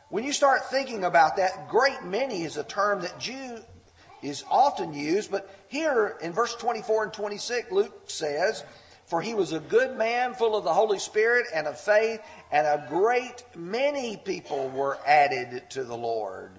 When 0.08 0.24
you 0.24 0.32
start 0.32 0.70
thinking 0.70 1.04
about 1.04 1.36
that, 1.36 1.68
great 1.68 2.02
many 2.04 2.42
is 2.42 2.56
a 2.56 2.64
term 2.64 3.02
that 3.02 3.18
Jew 3.18 3.58
is 4.22 4.44
often 4.50 4.92
used, 4.92 5.30
but 5.30 5.48
here 5.68 6.16
in 6.20 6.32
verse 6.32 6.54
24 6.56 7.04
and 7.04 7.12
26, 7.12 7.72
Luke 7.72 8.02
says, 8.06 8.64
For 9.06 9.22
he 9.22 9.34
was 9.34 9.52
a 9.52 9.60
good 9.60 9.96
man, 9.96 10.34
full 10.34 10.56
of 10.56 10.64
the 10.64 10.74
Holy 10.74 10.98
Spirit 10.98 11.46
and 11.54 11.66
of 11.66 11.80
faith, 11.80 12.20
and 12.50 12.66
a 12.66 12.86
great 12.88 13.44
many 13.54 14.16
people 14.16 14.68
were 14.70 14.98
added 15.06 15.62
to 15.70 15.84
the 15.84 15.96
Lord. 15.96 16.50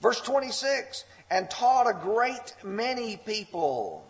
Verse 0.00 0.20
26, 0.20 1.04
and 1.30 1.50
taught 1.50 1.88
a 1.88 1.92
great 1.92 2.54
many 2.62 3.16
people. 3.16 4.06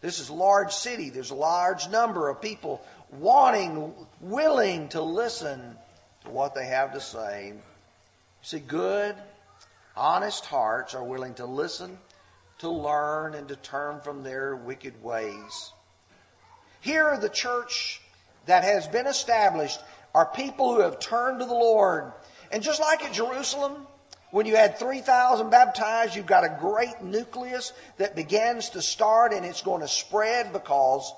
This 0.00 0.20
is 0.20 0.28
a 0.28 0.34
large 0.34 0.72
city. 0.72 1.10
There's 1.10 1.30
a 1.30 1.34
large 1.34 1.88
number 1.88 2.28
of 2.28 2.40
people 2.40 2.84
wanting, 3.10 3.94
willing 4.20 4.88
to 4.88 5.00
listen 5.00 5.76
to 6.24 6.30
what 6.30 6.54
they 6.54 6.66
have 6.66 6.92
to 6.92 7.00
say. 7.00 7.54
See, 8.42 8.58
good, 8.58 9.16
honest 9.96 10.44
hearts 10.44 10.94
are 10.94 11.04
willing 11.04 11.34
to 11.34 11.46
listen, 11.46 11.98
to 12.58 12.68
learn, 12.68 13.34
and 13.34 13.48
to 13.48 13.56
turn 13.56 14.00
from 14.00 14.22
their 14.22 14.56
wicked 14.56 15.02
ways. 15.02 15.72
Here, 16.80 17.16
the 17.16 17.30
church 17.30 18.02
that 18.46 18.64
has 18.64 18.86
been 18.86 19.06
established 19.06 19.80
are 20.14 20.26
people 20.26 20.74
who 20.74 20.82
have 20.82 20.98
turned 20.98 21.40
to 21.40 21.46
the 21.46 21.54
Lord. 21.54 22.12
And 22.52 22.62
just 22.62 22.80
like 22.80 23.02
at 23.02 23.12
Jerusalem, 23.12 23.86
when 24.34 24.46
you 24.46 24.56
had 24.56 24.80
3,000 24.80 25.48
baptized, 25.48 26.16
you've 26.16 26.26
got 26.26 26.42
a 26.42 26.58
great 26.60 27.00
nucleus 27.00 27.72
that 27.98 28.16
begins 28.16 28.70
to 28.70 28.82
start 28.82 29.32
and 29.32 29.46
it's 29.46 29.62
going 29.62 29.80
to 29.80 29.86
spread 29.86 30.52
because, 30.52 31.14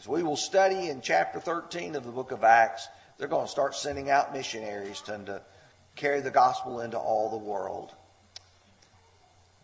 as 0.00 0.08
we 0.08 0.24
will 0.24 0.34
study 0.34 0.88
in 0.88 1.00
chapter 1.00 1.38
13 1.38 1.94
of 1.94 2.02
the 2.02 2.10
book 2.10 2.32
of 2.32 2.42
Acts, 2.42 2.88
they're 3.16 3.28
going 3.28 3.46
to 3.46 3.50
start 3.52 3.76
sending 3.76 4.10
out 4.10 4.32
missionaries 4.32 5.00
to, 5.02 5.16
to 5.26 5.42
carry 5.94 6.22
the 6.22 6.32
gospel 6.32 6.80
into 6.80 6.98
all 6.98 7.30
the 7.30 7.38
world. 7.38 7.94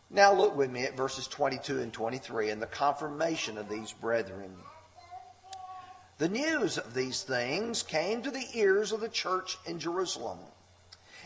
Now 0.09 0.33
look 0.33 0.57
with 0.57 0.71
me 0.71 0.85
at 0.85 0.97
verses 0.97 1.27
22 1.27 1.81
and 1.81 1.93
23 1.93 2.51
and 2.51 2.63
the 2.63 2.67
confirmation 2.67 3.59
of 3.59 3.69
these 3.69 3.91
brethren. 3.91 4.55
The 6.19 6.29
news 6.29 6.79
of 6.79 6.95
these 6.95 7.25
things 7.25 7.83
came 7.83 8.23
to 8.23 8.31
the 8.31 8.47
ears 8.55 8.93
of 8.93 9.01
the 9.01 9.09
church 9.09 9.59
in 9.67 9.81
Jerusalem. 9.81 10.39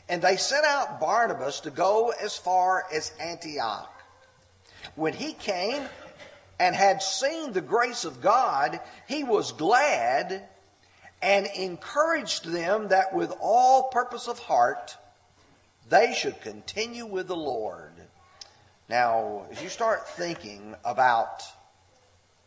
And 0.09 0.23
they 0.23 0.37
sent 0.37 0.65
out 0.65 1.01
Barnabas 1.01 1.61
to 1.61 1.71
go 1.71 2.13
as 2.23 2.37
far 2.37 2.85
as 2.93 3.13
Antioch. 3.21 3.93
When 4.95 5.13
he 5.13 5.33
came 5.33 5.83
and 6.59 6.75
had 6.75 7.03
seen 7.03 7.53
the 7.53 7.61
grace 7.61 8.05
of 8.05 8.21
God, 8.21 8.81
he 9.07 9.25
was 9.25 9.53
glad 9.53 10.49
and 11.23 11.47
encouraged 11.47 12.45
them 12.45 12.89
that 12.89 13.15
with 13.15 13.33
all 13.41 13.85
purpose 13.85 14.27
of 14.27 14.39
heart 14.39 14.97
they 15.89 16.15
should 16.15 16.41
continue 16.41 17.05
with 17.05 17.27
the 17.27 17.37
Lord. 17.37 17.93
Now, 18.89 19.47
as 19.51 19.63
you 19.63 19.69
start 19.69 20.09
thinking 20.09 20.75
about 20.85 21.43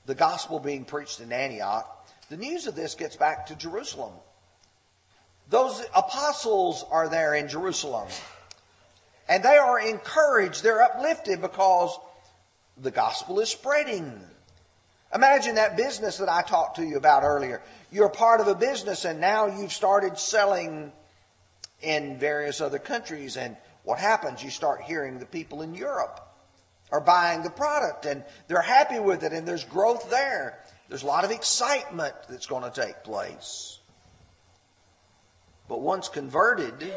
the 0.05 0.15
gospel 0.15 0.59
being 0.59 0.85
preached 0.85 1.19
in 1.19 1.31
Antioch, 1.31 1.89
the 2.29 2.37
news 2.37 2.67
of 2.67 2.75
this 2.75 2.95
gets 2.95 3.15
back 3.15 3.47
to 3.47 3.55
Jerusalem. 3.55 4.13
Those 5.49 5.83
apostles 5.95 6.85
are 6.89 7.09
there 7.09 7.35
in 7.35 7.47
Jerusalem. 7.47 8.07
And 9.27 9.43
they 9.43 9.57
are 9.57 9.79
encouraged, 9.79 10.63
they're 10.63 10.81
uplifted 10.81 11.41
because 11.41 11.97
the 12.77 12.91
gospel 12.91 13.39
is 13.39 13.49
spreading. 13.49 14.19
Imagine 15.13 15.55
that 15.55 15.77
business 15.77 16.17
that 16.17 16.29
I 16.29 16.41
talked 16.41 16.77
to 16.77 16.83
you 16.83 16.97
about 16.97 17.23
earlier. 17.23 17.61
You're 17.91 18.09
part 18.09 18.41
of 18.41 18.47
a 18.47 18.55
business 18.55 19.05
and 19.05 19.21
now 19.21 19.45
you've 19.45 19.71
started 19.71 20.17
selling 20.17 20.91
in 21.81 22.17
various 22.17 22.61
other 22.61 22.79
countries. 22.79 23.37
And 23.37 23.55
what 23.83 23.99
happens? 23.99 24.43
You 24.43 24.49
start 24.49 24.81
hearing 24.81 25.19
the 25.19 25.25
people 25.25 25.61
in 25.61 25.75
Europe 25.75 26.19
are 26.91 27.01
buying 27.01 27.43
the 27.43 27.49
product 27.49 28.05
and 28.05 28.23
they're 28.47 28.61
happy 28.61 28.99
with 28.99 29.23
it 29.23 29.33
and 29.33 29.47
there's 29.47 29.63
growth 29.63 30.09
there. 30.09 30.59
There's 30.89 31.03
a 31.03 31.07
lot 31.07 31.25
of 31.25 31.31
excitement 31.31 32.13
that's 32.29 32.47
going 32.47 32.69
to 32.69 32.81
take 32.81 33.03
place. 33.03 33.79
But 35.73 35.81
once 35.81 36.07
converted, 36.07 36.93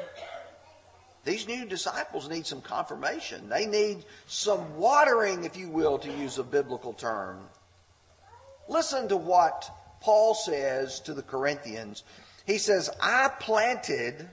these 1.25 1.49
new 1.49 1.65
disciples 1.65 2.29
need 2.29 2.45
some 2.45 2.61
confirmation. 2.61 3.49
They 3.49 3.65
need 3.65 4.05
some 4.27 4.77
watering, 4.77 5.45
if 5.45 5.57
you 5.57 5.71
will, 5.71 5.99
to 6.01 6.11
use 6.11 6.37
a 6.37 6.43
biblical 6.43 6.93
term. 6.93 7.39
Listen 8.69 9.09
to 9.09 9.17
what 9.17 9.71
Paul 10.03 10.35
says 10.35 11.01
to 11.01 11.15
the 11.15 11.23
Corinthians. 11.23 12.05
He 12.47 12.59
says, 12.59 12.91
I 13.01 13.31
planted, 13.41 14.29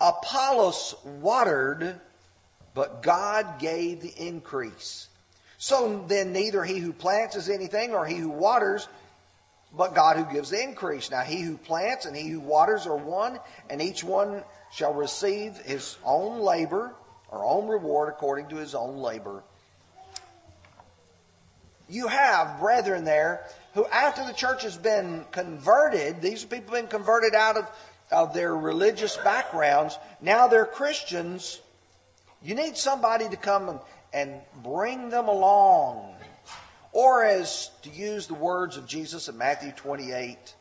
Apollos 0.00 0.96
watered, 1.04 2.00
but 2.74 3.04
God 3.04 3.60
gave 3.60 4.00
the 4.00 4.14
increase. 4.16 5.06
So 5.58 6.04
then 6.08 6.32
neither 6.32 6.64
he 6.64 6.78
who 6.78 6.92
plants 6.92 7.36
is 7.36 7.48
anything 7.48 7.94
or 7.94 8.04
he 8.04 8.16
who 8.16 8.30
waters 8.30 8.88
but 9.76 9.94
God 9.94 10.16
who 10.16 10.32
gives 10.32 10.50
the 10.50 10.62
increase. 10.62 11.10
Now 11.10 11.22
he 11.22 11.40
who 11.40 11.56
plants 11.56 12.06
and 12.06 12.16
he 12.16 12.28
who 12.28 12.40
waters 12.40 12.86
are 12.86 12.96
one, 12.96 13.40
and 13.68 13.82
each 13.82 14.04
one 14.04 14.42
shall 14.72 14.94
receive 14.94 15.56
his 15.58 15.96
own 16.04 16.40
labor 16.40 16.94
or 17.28 17.44
own 17.44 17.68
reward 17.68 18.08
according 18.08 18.48
to 18.48 18.56
his 18.56 18.74
own 18.74 18.98
labor. 18.98 19.42
You 21.88 22.08
have 22.08 22.60
brethren 22.60 23.04
there 23.04 23.46
who, 23.74 23.86
after 23.86 24.24
the 24.24 24.32
church 24.32 24.62
has 24.62 24.76
been 24.76 25.24
converted, 25.32 26.22
these 26.22 26.44
people 26.44 26.74
have 26.74 26.84
been 26.84 26.90
converted 26.90 27.34
out 27.34 27.56
of, 27.56 27.70
of 28.10 28.34
their 28.34 28.56
religious 28.56 29.16
backgrounds. 29.18 29.98
Now 30.20 30.46
they're 30.46 30.64
Christians. 30.64 31.60
You 32.42 32.54
need 32.54 32.76
somebody 32.76 33.28
to 33.28 33.36
come 33.36 33.68
and, 33.68 33.80
and 34.12 34.40
bring 34.62 35.10
them 35.10 35.28
along 35.28 36.13
or 36.94 37.24
as 37.24 37.70
to 37.82 37.90
use 37.90 38.28
the 38.28 38.34
words 38.34 38.76
of 38.76 38.86
Jesus 38.86 39.28
in 39.28 39.36
Matthew 39.36 39.72
28, 39.72 40.54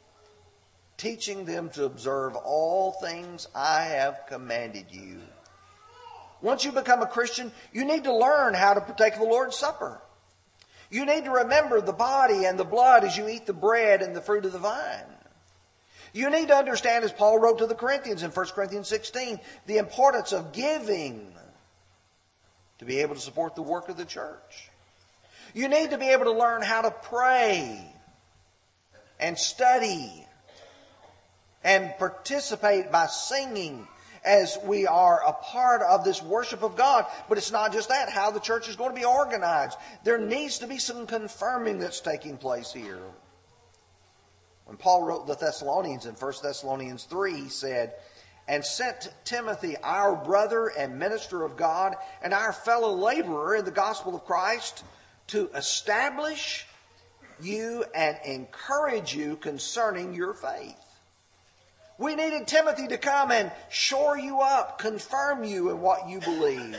teaching 0.98 1.46
them 1.46 1.70
to 1.70 1.86
observe 1.86 2.36
all 2.36 2.94
things 2.94 3.48
I 3.56 3.84
have 3.84 4.22
commanded 4.28 4.88
you. 4.90 5.20
Once 6.42 6.66
you 6.66 6.72
become 6.72 7.04
a 7.04 7.08
Christian, 7.08 7.52
you 7.72 7.86
need 7.86 8.04
to 8.06 8.14
learn 8.14 8.56
how 8.56 8.74
to 8.74 8.82
partake 8.82 9.14
of 9.14 9.20
the 9.20 9.26
Lord's 9.26 9.56
Supper. 9.56 10.02
You 10.90 11.06
need 11.06 11.26
to 11.26 11.32
remember 11.32 11.80
the 11.80 11.94
body 11.94 12.46
and 12.46 12.58
the 12.58 12.66
blood 12.66 13.04
as 13.04 13.16
you 13.16 13.30
eat 13.30 13.46
the 13.46 13.54
bread 13.54 14.02
and 14.02 14.16
the 14.16 14.22
fruit 14.22 14.46
of 14.46 14.54
the 14.54 14.60
vine. 14.60 15.06
You 16.14 16.32
need 16.32 16.48
to 16.48 16.56
understand, 16.56 17.06
as 17.06 17.14
Paul 17.14 17.40
wrote 17.40 17.60
to 17.60 17.68
the 17.68 17.76
Corinthians 17.76 18.24
in 18.24 18.32
1 18.32 18.46
Corinthians 18.48 18.88
16, 18.88 19.40
the 19.68 19.78
importance 19.78 20.32
of 20.32 20.52
giving 20.52 21.32
to 22.80 22.86
be 22.86 23.00
able 23.00 23.14
to 23.16 23.22
support 23.22 23.56
the 23.56 23.62
work 23.62 23.88
of 23.88 23.98
the 23.98 24.06
church. 24.06 24.72
You 25.54 25.68
need 25.68 25.92
to 25.92 25.98
be 25.98 26.10
able 26.10 26.26
to 26.26 26.32
learn 26.32 26.62
how 26.62 26.82
to 26.82 26.92
pray 26.92 27.94
and 29.20 29.38
study 29.38 30.26
and 31.64 31.94
participate 31.98 32.92
by 32.92 33.08
singing 33.08 33.88
as 34.26 34.58
we 34.64 34.88
are 34.88 35.22
a 35.26 35.34
part 35.34 35.82
of 35.82 36.04
this 36.04 36.22
worship 36.22 36.64
of 36.64 36.76
God. 36.76 37.06
But 37.30 37.38
it's 37.38 37.52
not 37.52 37.74
just 37.74 37.90
that, 37.90 38.10
how 38.10 38.32
the 38.32 38.40
church 38.40 38.68
is 38.68 38.76
going 38.76 38.92
to 38.92 39.00
be 39.00 39.06
organized. 39.06 39.78
There 40.04 40.18
needs 40.18 40.60
to 40.60 40.68
be 40.68 40.78
some 40.78 41.06
confirming 41.06 41.80
that's 41.80 42.00
taking 42.00 42.38
place 42.38 42.72
here. 42.72 43.02
When 44.66 44.78
Paul 44.78 45.04
wrote 45.04 45.28
the 45.28 45.36
Thessalonians 45.36 46.06
in 46.06 46.16
1 46.16 46.34
Thessalonians 46.42 47.04
3, 47.04 47.36
he 47.36 47.50
said, 47.50 47.94
and 48.48 48.64
sent 48.64 49.10
Timothy, 49.24 49.78
our 49.84 50.16
brother 50.16 50.68
and 50.68 51.00
minister 51.00 51.44
of 51.44 51.56
God, 51.56 51.96
and 52.22 52.34
our 52.34 52.52
fellow 52.52 52.94
laborer 52.94 53.56
in 53.56 53.66
the 53.66 53.72
gospel 53.72 54.16
of 54.16 54.26
Christ, 54.26 54.84
to 55.28 55.50
establish 55.56 56.66
you 57.42 57.84
and 57.96 58.18
encourage 58.26 59.16
you 59.16 59.36
concerning 59.38 60.14
your 60.14 60.34
faith. 60.34 60.76
We 61.98 62.16
needed 62.16 62.48
Timothy 62.48 62.88
to 62.88 62.98
come 62.98 63.32
and 63.32 63.52
shore 63.70 64.18
you 64.18 64.42
up, 64.42 64.80
confirm 64.80 65.44
you 65.44 65.70
in 65.70 65.80
what 65.80 66.10
you 66.10 66.20
believe. 66.20 66.78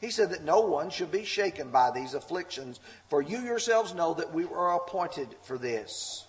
He 0.00 0.10
said 0.10 0.30
that 0.30 0.44
no 0.44 0.60
one 0.60 0.90
should 0.90 1.10
be 1.10 1.24
shaken 1.24 1.70
by 1.70 1.90
these 1.90 2.14
afflictions, 2.14 2.80
for 3.08 3.20
you 3.20 3.38
yourselves 3.38 3.94
know 3.94 4.14
that 4.14 4.32
we 4.32 4.44
were 4.44 4.72
appointed 4.72 5.28
for 5.42 5.58
this. 5.58 6.26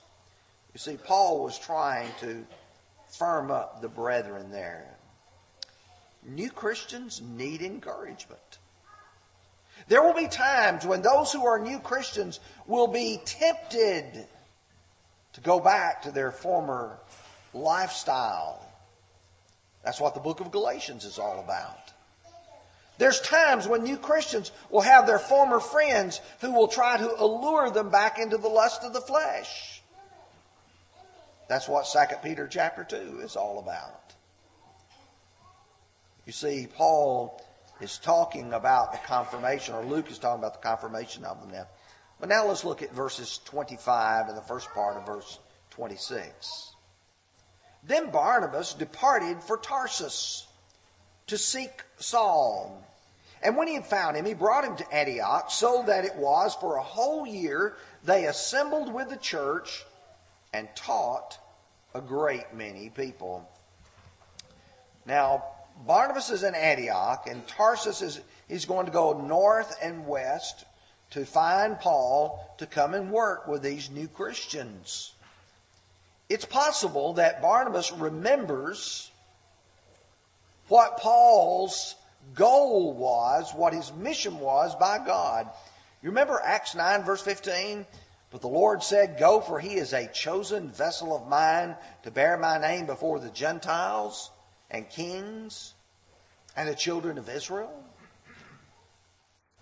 You 0.73 0.79
see, 0.79 0.97
Paul 0.97 1.43
was 1.43 1.57
trying 1.57 2.09
to 2.19 2.45
firm 3.17 3.51
up 3.51 3.81
the 3.81 3.89
brethren 3.89 4.51
there. 4.51 4.95
New 6.23 6.51
Christians 6.51 7.21
need 7.21 7.61
encouragement. 7.61 8.58
There 9.89 10.03
will 10.03 10.13
be 10.13 10.27
times 10.27 10.85
when 10.85 11.01
those 11.01 11.33
who 11.33 11.45
are 11.47 11.59
new 11.59 11.79
Christians 11.79 12.39
will 12.67 12.87
be 12.87 13.19
tempted 13.25 14.27
to 15.33 15.41
go 15.41 15.59
back 15.59 16.03
to 16.03 16.11
their 16.11 16.31
former 16.31 16.99
lifestyle. 17.55 18.63
That's 19.83 19.99
what 19.99 20.13
the 20.13 20.19
book 20.19 20.41
of 20.41 20.51
Galatians 20.51 21.05
is 21.05 21.17
all 21.17 21.39
about. 21.39 21.91
There's 22.99 23.19
times 23.21 23.67
when 23.67 23.83
new 23.83 23.97
Christians 23.97 24.51
will 24.69 24.81
have 24.81 25.07
their 25.07 25.19
former 25.19 25.59
friends 25.59 26.21
who 26.41 26.51
will 26.51 26.67
try 26.67 26.97
to 26.97 27.21
allure 27.21 27.71
them 27.71 27.89
back 27.89 28.19
into 28.19 28.37
the 28.37 28.47
lust 28.47 28.83
of 28.83 28.93
the 28.93 29.01
flesh. 29.01 29.81
That's 31.47 31.67
what 31.67 31.87
2 31.91 32.17
Peter 32.21 32.47
chapter 32.47 32.83
2 32.83 33.21
is 33.23 33.35
all 33.35 33.57
about. 33.57 34.13
You 36.27 36.33
see, 36.33 36.67
Paul 36.67 37.41
is 37.81 37.97
talking 37.97 38.53
about 38.53 38.91
the 38.91 38.97
confirmation, 38.99 39.75
or 39.75 39.85
Luke 39.85 40.11
is 40.11 40.19
talking 40.19 40.39
about 40.39 40.61
the 40.61 40.67
confirmation 40.67 41.23
of 41.23 41.39
them 41.39 41.51
now. 41.51 41.67
But 42.19 42.29
now 42.29 42.45
let's 42.45 42.65
look 42.65 42.81
at 42.81 42.91
verses 42.91 43.39
25 43.45 44.27
and 44.27 44.37
the 44.37 44.41
first 44.41 44.69
part 44.71 44.97
of 44.97 45.05
verse 45.05 45.39
26. 45.71 46.73
Then 47.83 48.09
Barnabas 48.09 48.73
departed 48.73 49.41
for 49.41 49.57
Tarsus 49.57 50.47
to 51.27 51.37
seek 51.37 51.83
Saul. 51.97 52.83
And 53.41 53.55
when 53.55 53.69
he 53.69 53.75
had 53.75 53.85
found 53.85 54.17
him, 54.17 54.25
he 54.25 54.33
brought 54.33 54.65
him 54.65 54.75
to 54.75 54.93
Antioch, 54.93 55.49
so 55.49 55.83
that 55.87 56.03
it 56.03 56.15
was 56.17 56.55
for 56.55 56.75
a 56.75 56.83
whole 56.83 57.25
year 57.25 57.77
they 58.03 58.25
assembled 58.25 58.93
with 58.93 59.09
the 59.09 59.17
church 59.17 59.85
and 60.53 60.67
taught 60.75 61.37
a 61.93 62.01
great 62.01 62.53
many 62.53 62.89
people. 62.89 63.49
Now, 65.05 65.43
Barnabas 65.85 66.29
is 66.29 66.43
in 66.43 66.55
Antioch, 66.55 67.27
and 67.29 67.47
Tarsus 67.47 68.01
is 68.01 68.19
he's 68.47 68.65
going 68.65 68.85
to 68.85 68.91
go 68.91 69.21
north 69.25 69.77
and 69.81 70.05
west 70.05 70.65
to 71.11 71.25
find 71.25 71.79
Paul 71.79 72.53
to 72.57 72.65
come 72.65 72.93
and 72.93 73.11
work 73.11 73.47
with 73.47 73.61
these 73.61 73.89
new 73.89 74.07
Christians. 74.07 75.13
It's 76.27 76.45
possible 76.45 77.13
that 77.13 77.41
Barnabas 77.41 77.91
remembers 77.91 79.09
what 80.67 80.97
Paul's 80.97 81.95
goal 82.35 82.93
was, 82.93 83.51
what 83.55 83.73
his 83.73 83.91
mission 83.93 84.39
was 84.39 84.75
by 84.75 84.99
God. 85.03 85.49
You 86.03 86.09
remember 86.09 86.39
Acts 86.43 86.75
9, 86.75 87.03
verse 87.03 87.21
15? 87.21 87.85
But 88.31 88.41
the 88.41 88.47
Lord 88.47 88.83
said, 88.83 89.17
Go, 89.17 89.41
for 89.41 89.59
he 89.59 89.75
is 89.75 89.93
a 89.93 90.07
chosen 90.07 90.69
vessel 90.69 91.15
of 91.15 91.27
mine 91.27 91.75
to 92.03 92.11
bear 92.11 92.37
my 92.37 92.59
name 92.59 92.85
before 92.85 93.19
the 93.19 93.31
Gentiles 93.31 94.29
and 94.71 94.89
kings 94.89 95.73
and 96.55 96.67
the 96.67 96.75
children 96.75 97.17
of 97.17 97.29
Israel. 97.29 97.71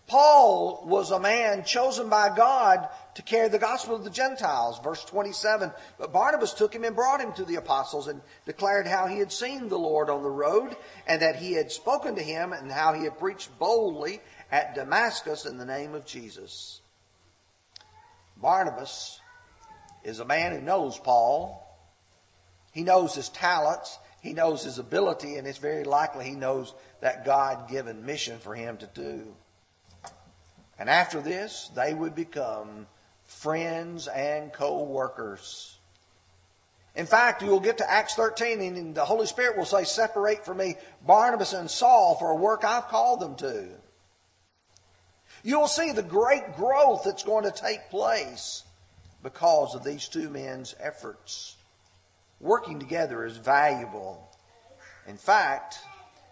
Paul 0.08 0.86
was 0.86 1.12
a 1.12 1.20
man 1.20 1.66
chosen 1.66 2.08
by 2.08 2.34
God 2.34 2.88
to 3.16 3.22
carry 3.22 3.50
the 3.50 3.60
gospel 3.60 3.94
of 3.94 4.06
the 4.06 4.10
Gentiles. 4.10 4.80
Verse 4.82 5.04
27. 5.04 5.70
But 6.00 6.14
Barnabas 6.14 6.54
took 6.54 6.74
him 6.74 6.86
and 6.86 6.96
brought 6.96 7.20
him 7.20 7.34
to 7.34 7.44
the 7.44 7.56
apostles 7.56 8.08
and 8.08 8.22
declared 8.46 8.88
how 8.88 9.08
he 9.08 9.20
had 9.20 9.34
seen 9.34 9.68
the 9.68 9.78
Lord 9.78 10.10
on 10.10 10.24
the 10.24 10.30
road 10.30 10.78
and 11.08 11.22
that 11.22 11.36
he 11.36 11.54
had 11.54 11.74
spoken 11.74 12.16
to 12.16 12.24
him 12.24 12.54
and 12.54 12.72
how 12.72 12.94
he 12.94 13.04
had 13.04 13.20
preached 13.20 13.60
boldly 13.60 14.22
at 14.50 14.76
Damascus 14.76 15.46
in 15.46 15.58
the 15.58 15.66
name 15.66 15.94
of 15.94 16.06
Jesus. 16.06 16.80
Barnabas 18.38 19.20
is 20.04 20.20
a 20.20 20.26
man 20.26 20.54
who 20.54 20.62
knows 20.62 20.98
Paul. 20.98 21.64
He 22.72 22.84
knows 22.84 23.14
his 23.14 23.28
talents. 23.28 24.00
He 24.22 24.34
knows 24.34 24.64
his 24.64 24.80
ability, 24.80 25.36
and 25.36 25.48
it's 25.48 25.58
very 25.58 25.84
likely 25.84 26.26
he 26.26 26.36
knows 26.36 26.74
that 27.02 27.26
God 27.26 27.70
given 27.70 28.06
mission 28.06 28.40
for 28.40 28.56
him 28.56 28.78
to 28.78 28.88
do. 28.88 29.36
And 30.80 30.90
after 30.90 31.22
this, 31.22 31.70
they 31.76 31.94
would 31.94 32.16
become 32.16 32.88
friends 33.26 34.08
and 34.08 34.52
co 34.52 34.84
workers. 34.84 35.78
In 36.96 37.06
fact, 37.06 37.44
you 37.44 37.50
will 37.50 37.60
get 37.60 37.78
to 37.78 37.90
Acts 37.90 38.16
13, 38.16 38.60
and 38.60 38.96
the 38.96 39.06
Holy 39.06 39.28
Spirit 39.28 39.56
will 39.56 39.66
say, 39.66 39.84
Separate 39.84 40.44
for 40.44 40.56
me 40.56 40.76
Barnabas 41.06 41.54
and 41.54 41.70
Saul 41.70 42.16
for 42.16 42.32
a 42.32 42.36
work 42.36 42.64
I've 42.64 42.88
called 42.88 43.20
them 43.20 43.36
to. 43.36 43.68
You 45.44 45.60
will 45.60 45.68
see 45.68 45.92
the 45.92 46.02
great 46.02 46.56
growth 46.56 47.04
that's 47.06 47.24
going 47.24 47.44
to 47.44 47.52
take 47.52 47.92
place 47.92 48.64
because 49.22 49.76
of 49.76 49.84
these 49.84 50.08
two 50.08 50.30
men's 50.30 50.74
efforts. 50.80 51.57
Working 52.40 52.80
together 52.80 53.26
is 53.26 53.38
valuable. 53.38 54.30
In 55.08 55.18
fact, 55.18 55.80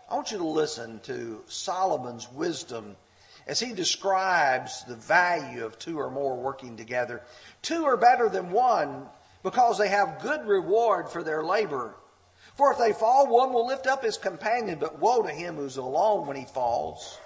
I 0.10 0.16
want 0.16 0.32
you 0.32 0.38
to 0.38 0.48
listen 0.48 1.00
to 1.02 1.42
Solomon's 1.48 2.32
wisdom 2.32 2.96
as 3.48 3.60
he 3.60 3.74
describes 3.74 4.84
the 4.86 4.96
value 4.96 5.66
of 5.66 5.80
two 5.80 6.00
or 6.00 6.12
more 6.12 6.36
working 6.36 6.78
together. 6.78 7.22
Two 7.62 7.86
are 7.86 7.98
better 7.98 8.30
than 8.30 8.52
one 8.52 9.08
because 9.44 9.78
they 9.78 9.88
have 9.88 10.22
good 10.22 10.46
reward 10.48 11.10
for 11.10 11.24
their 11.24 11.44
labor. 11.44 11.96
For 12.56 12.72
if 12.72 12.78
they 12.78 12.94
fall, 12.94 13.28
one 13.28 13.54
will 13.54 13.68
lift 13.68 13.88
up 13.88 14.04
his 14.04 14.18
companion, 14.18 14.78
but 14.80 15.00
woe 15.00 15.22
to 15.24 15.30
him 15.30 15.56
who's 15.56 15.78
alone 15.78 16.26
when 16.26 16.38
he 16.38 16.46
falls, 16.46 17.20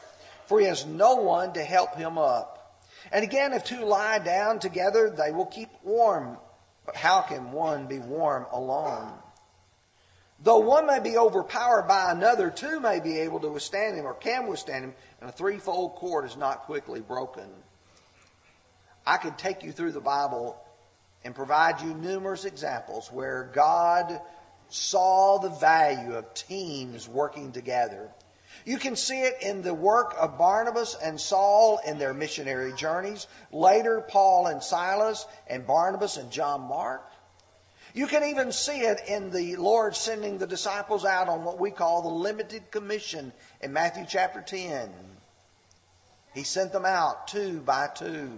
for 0.47 0.59
he 0.59 0.65
has 0.65 0.85
no 0.85 1.15
one 1.15 1.53
to 1.53 1.63
help 1.63 1.95
him 1.95 2.17
up. 2.17 2.81
And 3.11 3.23
again, 3.23 3.53
if 3.53 3.63
two 3.63 3.85
lie 3.85 4.19
down 4.19 4.59
together, 4.59 5.09
they 5.09 5.31
will 5.31 5.45
keep 5.45 5.69
warm. 5.83 6.37
How 6.95 7.21
can 7.21 7.51
one 7.51 7.87
be 7.87 7.99
warm 7.99 8.45
alone? 8.51 9.11
Though 10.41 10.59
one 10.59 10.85
may 10.85 10.99
be 10.99 11.17
overpowered 11.17 11.87
by 11.87 12.11
another, 12.11 12.49
two 12.49 12.79
may 12.79 13.01
be 13.01 13.19
able 13.19 13.41
to 13.41 13.49
withstand 13.49 13.97
him 13.97 14.05
or 14.05 14.13
can 14.13 14.47
withstand 14.47 14.85
him, 14.85 14.93
and 15.19 15.29
a 15.29 15.33
threefold 15.33 15.95
cord 15.95 16.25
is 16.25 16.37
not 16.37 16.63
quickly 16.63 17.01
broken. 17.01 17.49
I 19.05 19.17
could 19.17 19.37
take 19.37 19.63
you 19.63 19.71
through 19.71 19.91
the 19.91 19.99
Bible 19.99 20.57
and 21.25 21.35
provide 21.35 21.81
you 21.81 21.93
numerous 21.93 22.45
examples 22.45 23.11
where 23.11 23.51
God 23.53 24.21
saw 24.69 25.39
the 25.39 25.49
value 25.49 26.15
of 26.15 26.33
teams 26.33 27.07
working 27.07 27.51
together. 27.51 28.09
You 28.69 28.77
can 28.77 28.95
see 28.95 29.21
it 29.21 29.41
in 29.41 29.63
the 29.63 29.73
work 29.73 30.13
of 30.19 30.37
Barnabas 30.37 30.93
and 30.93 31.19
Saul 31.19 31.79
in 31.87 31.97
their 31.97 32.13
missionary 32.13 32.71
journeys. 32.73 33.25
Later, 33.51 33.99
Paul 33.99 34.45
and 34.45 34.61
Silas 34.61 35.25
and 35.47 35.65
Barnabas 35.65 36.17
and 36.17 36.29
John 36.29 36.61
Mark. 36.61 37.03
You 37.95 38.05
can 38.05 38.23
even 38.25 38.51
see 38.51 38.81
it 38.81 39.01
in 39.07 39.31
the 39.31 39.55
Lord 39.55 39.95
sending 39.95 40.37
the 40.37 40.45
disciples 40.45 41.03
out 41.03 41.29
on 41.29 41.43
what 41.43 41.59
we 41.59 41.71
call 41.71 42.03
the 42.03 42.09
limited 42.09 42.69
commission 42.69 43.33
in 43.59 43.73
Matthew 43.73 44.05
chapter 44.07 44.39
10. 44.39 44.91
He 46.35 46.43
sent 46.43 46.71
them 46.71 46.85
out 46.85 47.27
two 47.27 47.61
by 47.61 47.87
two. 47.87 48.37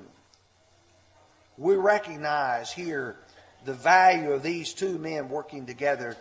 We 1.57 1.75
recognize 1.75 2.71
here 2.71 3.17
the 3.65 3.73
value 3.73 4.31
of 4.31 4.43
these 4.43 4.73
two 4.73 4.97
men 4.97 5.27
working 5.27 5.65
together 5.65 6.15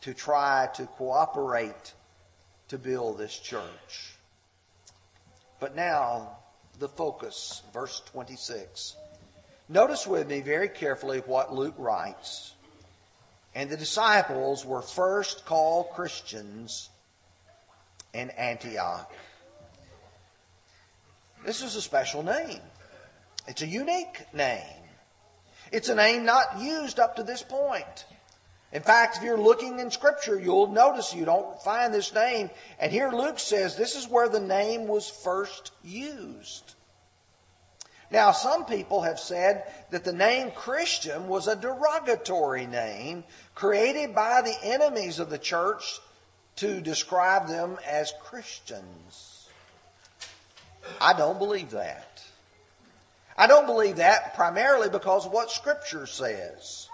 to 0.00 0.14
try 0.14 0.68
to 0.74 0.86
cooperate 0.86 1.94
to 2.68 2.78
build 2.78 3.18
this 3.18 3.38
church. 3.38 4.14
But 5.60 5.74
now, 5.74 6.38
the 6.78 6.88
focus, 6.88 7.62
verse 7.72 8.02
26. 8.12 8.96
Notice 9.68 10.06
with 10.06 10.28
me 10.28 10.40
very 10.40 10.68
carefully 10.68 11.18
what 11.20 11.54
Luke 11.54 11.74
writes. 11.78 12.54
And 13.54 13.70
the 13.70 13.76
disciples 13.76 14.64
were 14.64 14.82
first 14.82 15.46
called 15.46 15.90
Christians 15.94 16.90
in 18.12 18.30
Antioch. 18.30 19.10
This 21.44 21.62
is 21.62 21.74
a 21.76 21.82
special 21.82 22.22
name. 22.22 22.60
It's 23.48 23.62
a 23.62 23.66
unique 23.66 24.26
name. 24.34 24.82
It's 25.72 25.88
a 25.88 25.94
name 25.94 26.24
not 26.24 26.60
used 26.60 27.00
up 27.00 27.16
to 27.16 27.22
this 27.22 27.42
point. 27.42 28.04
In 28.76 28.82
fact, 28.82 29.16
if 29.16 29.22
you're 29.22 29.40
looking 29.40 29.78
in 29.78 29.90
Scripture, 29.90 30.38
you'll 30.38 30.66
notice 30.66 31.14
you 31.14 31.24
don't 31.24 31.58
find 31.62 31.94
this 31.94 32.12
name. 32.12 32.50
And 32.78 32.92
here 32.92 33.10
Luke 33.10 33.38
says 33.38 33.74
this 33.74 33.96
is 33.96 34.06
where 34.06 34.28
the 34.28 34.38
name 34.38 34.86
was 34.86 35.08
first 35.08 35.72
used. 35.82 36.74
Now, 38.10 38.32
some 38.32 38.66
people 38.66 39.00
have 39.00 39.18
said 39.18 39.64
that 39.92 40.04
the 40.04 40.12
name 40.12 40.50
Christian 40.50 41.26
was 41.26 41.46
a 41.46 41.56
derogatory 41.56 42.66
name 42.66 43.24
created 43.54 44.14
by 44.14 44.42
the 44.42 44.58
enemies 44.62 45.20
of 45.20 45.30
the 45.30 45.38
church 45.38 45.98
to 46.56 46.82
describe 46.82 47.48
them 47.48 47.78
as 47.88 48.12
Christians. 48.24 49.48
I 51.00 51.14
don't 51.14 51.38
believe 51.38 51.70
that. 51.70 52.22
I 53.38 53.46
don't 53.46 53.64
believe 53.64 53.96
that 53.96 54.34
primarily 54.34 54.90
because 54.90 55.24
of 55.24 55.32
what 55.32 55.50
Scripture 55.50 56.04
says. 56.04 56.85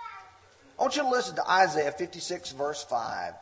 I 0.79 0.83
want 0.83 0.97
you 0.97 1.03
to 1.03 1.09
listen 1.09 1.37
to 1.37 1.51
Isaiah 1.51 1.93
56, 1.93 2.53
verse 2.53 2.83
5. 2.85 3.35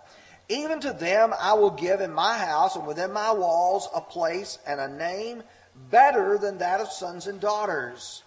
Even 0.48 0.80
to 0.80 0.92
them 0.92 1.32
I 1.38 1.52
will 1.54 1.70
give 1.70 2.00
in 2.00 2.12
my 2.12 2.36
house 2.36 2.76
and 2.76 2.86
within 2.86 3.12
my 3.12 3.32
walls 3.32 3.88
a 3.94 4.00
place 4.00 4.58
and 4.66 4.80
a 4.80 4.88
name 4.88 5.42
better 5.90 6.38
than 6.38 6.58
that 6.58 6.80
of 6.80 6.90
sons 6.90 7.26
and 7.26 7.40
daughters. 7.40 8.22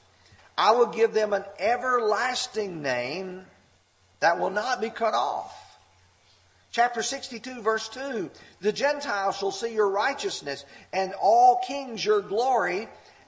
I 0.58 0.72
will 0.72 0.88
give 0.88 1.13
them 1.13 1.34
an 1.34 1.44
everlasting 1.60 2.82
name 2.82 3.46
that 4.20 4.39
will 4.39 4.52
not 4.52 4.80
be 4.80 4.89
cut 4.89 5.13
off. 5.13 5.60
Chapter 6.72 7.04
62, 7.04 7.62
verse 7.62 7.89
2 7.89 8.32
The 8.62 8.72
Gentiles 8.72 9.38
shall 9.38 9.52
see 9.52 9.74
your 9.74 9.89
righteousness, 9.89 10.66
and 10.92 11.13
all 11.22 11.62
kings 11.68 12.04
your 12.04 12.22
glory, 12.22 12.88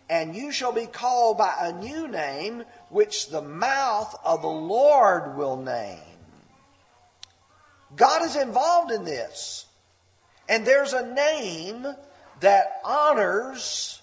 and 0.10 0.36
you 0.36 0.52
shall 0.52 0.72
be 0.72 0.88
called 0.88 1.38
by 1.38 1.54
a 1.60 1.74
new 1.74 2.08
name, 2.08 2.64
which 2.96 3.28
the 3.28 3.42
mouth 3.42 4.18
of 4.24 4.42
the 4.42 4.48
Lord 4.48 5.36
will 5.36 5.58
name. 5.58 6.00
God 7.94 8.24
is 8.24 8.38
involved 8.38 8.90
in 8.90 9.04
this. 9.04 9.66
And 10.48 10.66
there's 10.66 10.94
a 10.94 11.14
name 11.14 11.86
that 12.40 12.80
honors 12.86 14.02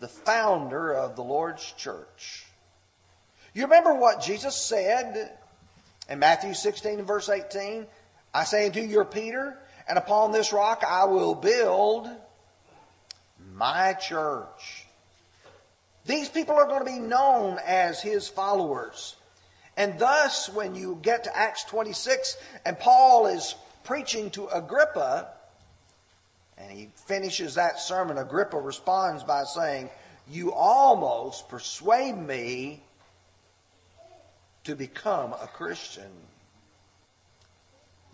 the 0.00 0.08
founder 0.08 0.94
of 0.94 1.16
the 1.16 1.22
Lord's 1.22 1.70
church. 1.72 2.46
You 3.52 3.64
remember 3.64 3.92
what 3.92 4.22
Jesus 4.22 4.56
said 4.56 5.36
in 6.08 6.18
Matthew 6.18 6.54
16 6.54 7.00
and 7.00 7.06
verse 7.06 7.28
18? 7.28 7.86
I 8.32 8.44
say 8.44 8.64
unto 8.68 8.80
you, 8.80 9.04
Peter, 9.04 9.58
and 9.86 9.98
upon 9.98 10.32
this 10.32 10.50
rock 10.50 10.82
I 10.82 11.04
will 11.04 11.34
build 11.34 12.08
my 13.52 13.92
church. 13.92 14.87
These 16.08 16.30
people 16.30 16.54
are 16.54 16.64
going 16.64 16.80
to 16.80 16.90
be 16.90 16.98
known 16.98 17.58
as 17.66 18.00
his 18.00 18.28
followers. 18.28 19.14
And 19.76 19.98
thus, 19.98 20.48
when 20.48 20.74
you 20.74 20.98
get 21.02 21.24
to 21.24 21.36
Acts 21.36 21.64
26 21.64 22.38
and 22.64 22.78
Paul 22.78 23.26
is 23.26 23.54
preaching 23.84 24.30
to 24.30 24.48
Agrippa, 24.48 25.28
and 26.56 26.72
he 26.72 26.88
finishes 27.06 27.56
that 27.56 27.78
sermon, 27.78 28.16
Agrippa 28.16 28.58
responds 28.58 29.22
by 29.22 29.44
saying, 29.44 29.90
You 30.30 30.54
almost 30.54 31.50
persuade 31.50 32.16
me 32.16 32.82
to 34.64 34.74
become 34.74 35.34
a 35.34 35.46
Christian. 35.46 36.10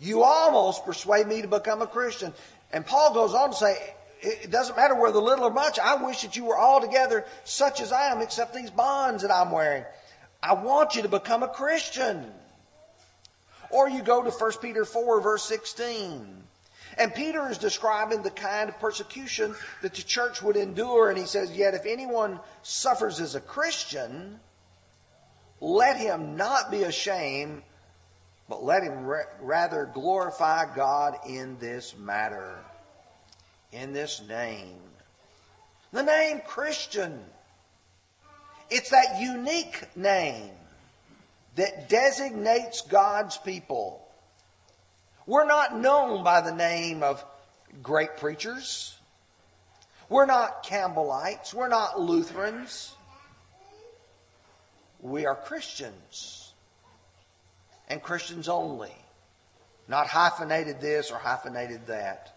You 0.01 0.21
almost 0.21 0.85
persuade 0.85 1.27
me 1.27 1.41
to 1.41 1.47
become 1.47 1.81
a 1.81 1.87
Christian. 1.87 2.33
And 2.73 2.85
Paul 2.85 3.13
goes 3.13 3.33
on 3.33 3.51
to 3.51 3.55
say, 3.55 3.93
it 4.25 4.51
doesn't 4.51 4.75
matter 4.75 4.95
whether 4.95 5.19
little 5.19 5.45
or 5.45 5.51
much. 5.51 5.79
I 5.79 5.95
wish 6.03 6.23
that 6.23 6.35
you 6.35 6.45
were 6.45 6.57
all 6.57 6.81
together 6.81 7.25
such 7.43 7.81
as 7.81 7.91
I 7.91 8.11
am, 8.11 8.21
except 8.21 8.53
these 8.53 8.71
bonds 8.71 9.21
that 9.21 9.31
I'm 9.31 9.51
wearing. 9.51 9.85
I 10.41 10.53
want 10.53 10.95
you 10.95 11.01
to 11.03 11.09
become 11.09 11.43
a 11.43 11.47
Christian. 11.47 12.31
Or 13.69 13.89
you 13.89 14.01
go 14.01 14.23
to 14.23 14.29
1 14.29 14.51
Peter 14.61 14.85
4, 14.85 15.21
verse 15.21 15.43
16. 15.43 16.43
And 16.97 17.13
Peter 17.13 17.49
is 17.49 17.57
describing 17.57 18.21
the 18.21 18.31
kind 18.31 18.69
of 18.69 18.79
persecution 18.79 19.55
that 19.81 19.93
the 19.93 20.01
church 20.01 20.41
would 20.41 20.55
endure. 20.55 21.09
And 21.09 21.17
he 21.17 21.25
says, 21.25 21.51
Yet 21.51 21.73
if 21.73 21.85
anyone 21.85 22.39
suffers 22.63 23.19
as 23.19 23.35
a 23.35 23.41
Christian, 23.41 24.39
let 25.59 25.97
him 25.97 26.37
not 26.37 26.71
be 26.71 26.83
ashamed, 26.83 27.63
but 28.47 28.63
let 28.63 28.83
him 28.83 29.05
rather 29.41 29.89
glorify 29.93 30.73
God 30.73 31.17
in 31.27 31.57
this 31.59 31.97
matter, 31.97 32.59
in 33.75 33.93
this 33.93 34.21
name. 34.27 34.79
The 35.91 36.03
name 36.03 36.41
Christian. 36.45 37.19
It's 38.69 38.89
that 38.89 39.21
unique 39.21 39.95
name 39.95 40.49
that 41.55 41.89
designates 41.89 42.81
God's 42.81 43.37
people. 43.37 44.01
We're 45.25 45.45
not 45.45 45.77
known 45.77 46.23
by 46.23 46.41
the 46.41 46.53
name 46.53 47.03
of 47.03 47.23
great 47.81 48.17
preachers. 48.17 48.97
We're 50.09 50.25
not 50.25 50.65
Campbellites. 50.65 51.53
We're 51.53 51.67
not 51.67 51.99
Lutherans. 51.99 52.93
We 55.01 55.25
are 55.25 55.35
Christians 55.35 56.53
and 57.87 58.01
Christians 58.01 58.49
only. 58.49 58.93
Not 59.87 60.07
hyphenated 60.07 60.81
this 60.81 61.11
or 61.11 61.17
hyphenated 61.17 61.87
that. 61.87 62.34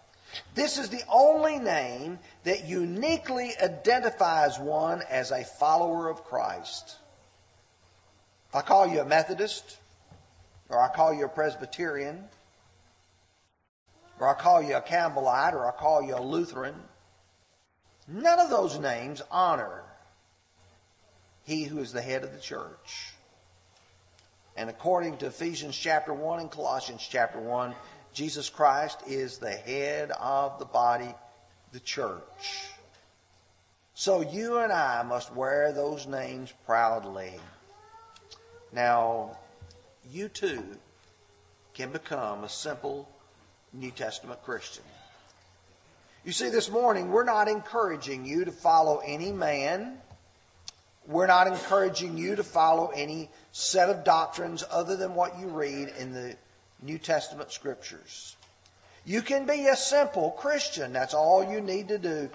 This 0.55 0.79
is 0.79 0.91
the 0.91 1.03
only 1.09 1.59
name 1.59 2.19
that 2.45 2.65
uniquely 2.65 3.53
identifies 3.63 4.59
one 4.59 5.03
as 5.09 5.31
a 5.31 5.45
follower 5.45 6.09
of 6.09 6.25
Christ. 6.25 6.97
If 8.49 8.57
I 8.57 8.63
call 8.63 8.87
you 8.87 9.01
a 9.01 9.05
Methodist, 9.05 9.79
or 10.69 10.81
I 10.81 10.89
call 10.89 11.13
you 11.13 11.25
a 11.25 11.29
Presbyterian, 11.29 12.25
or 14.19 14.29
I 14.29 14.35
call 14.35 14.63
you 14.63 14.77
a 14.77 14.83
Campbellite, 14.83 15.55
or 15.55 15.67
I 15.67 15.73
call 15.73 16.03
you 16.03 16.17
a 16.17 16.21
Lutheran, 16.23 16.75
none 18.07 18.41
of 18.41 18.51
those 18.51 18.79
names 18.79 19.23
honor 19.31 19.83
he 21.45 21.65
who 21.65 21.79
is 21.79 21.93
the 21.93 22.03
head 22.03 22.25
of 22.25 22.33
the 22.33 22.41
church. 22.41 23.15
And 24.57 24.69
according 24.69 25.19
to 25.19 25.27
Ephesians 25.27 25.77
chapter 25.77 26.13
1 26.13 26.41
and 26.41 26.51
Colossians 26.51 27.07
chapter 27.09 27.39
1, 27.39 27.75
Jesus 28.19 28.51
Christ 28.51 28.99
is 29.07 29.39
the 29.39 29.53
head 29.53 30.11
of 30.11 30.59
the 30.59 30.65
body, 30.65 31.15
the 31.71 31.79
church. 31.79 32.67
So 33.95 34.23
you 34.23 34.59
and 34.59 34.73
I 34.73 35.05
must 35.05 35.33
wear 35.33 35.71
those 35.71 36.09
names 36.09 36.53
proudly. 36.67 37.35
Now, 38.73 39.39
you 40.11 40.29
too 40.29 40.65
can 41.75 41.93
become 41.93 42.43
a 42.43 42.49
simple 42.49 43.09
New 43.73 43.93
Testament 43.93 44.43
Christian. 44.43 44.83
You 46.25 46.33
see, 46.33 46.49
this 46.49 46.69
morning 46.69 47.13
we're 47.13 47.23
not 47.23 47.47
encouraging 47.47 48.25
you 48.25 48.45
to 48.47 48.51
follow 48.51 49.01
any 49.07 49.31
man 49.31 49.99
we're 51.09 51.27
not 51.27 51.47
encouraging 51.47 52.19
you 52.19 52.37
to 52.37 52.45
follow 52.45 52.93
any 52.95 53.31
set 53.51 53.89
of 53.89 54.05
doctrines 54.05 54.63
other 54.71 54.95
than 54.95 55.15
what 55.15 55.39
you 55.41 55.47
read 55.47 55.91
in 55.99 56.13
the 56.13 56.37
New 56.83 56.99
Testament 56.99 57.53
scriptures. 57.53 58.37
You 59.05 59.23
can 59.23 59.47
be 59.47 59.67
a 59.67 59.77
simple 59.77 60.31
Christian. 60.33 60.93
That's 60.93 61.15
all 61.15 61.51
you 61.51 61.61
need 61.61 61.89
to 61.89 61.99
do. 61.99 62.31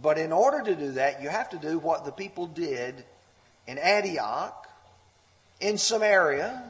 But 0.00 0.18
in 0.18 0.32
order 0.32 0.62
to 0.62 0.76
do 0.76 0.92
that, 0.92 1.22
you 1.22 1.28
have 1.28 1.50
to 1.50 1.56
do 1.56 1.78
what 1.78 2.04
the 2.04 2.12
people 2.12 2.46
did 2.46 3.04
in 3.66 3.78
Antioch, 3.78 4.68
in 5.60 5.76
Samaria, 5.78 6.62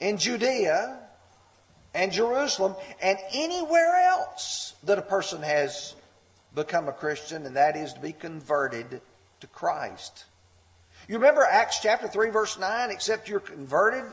in 0.00 0.18
Judea, 0.18 0.98
and 1.94 2.12
Jerusalem, 2.12 2.74
and 3.00 3.18
anywhere 3.32 3.96
else 4.08 4.74
that 4.84 4.98
a 4.98 5.02
person 5.02 5.40
has 5.42 5.94
become 6.54 6.88
a 6.88 6.92
Christian, 6.92 7.46
and 7.46 7.56
that 7.56 7.76
is 7.76 7.94
to 7.94 8.00
be 8.00 8.12
converted 8.12 9.00
to 9.40 9.46
Christ. 9.46 10.24
You 11.08 11.16
remember 11.16 11.42
Acts 11.42 11.80
chapter 11.80 12.08
3, 12.08 12.30
verse 12.30 12.58
9? 12.58 12.90
Except 12.90 13.28
you're 13.28 13.40
converted, 13.40 14.04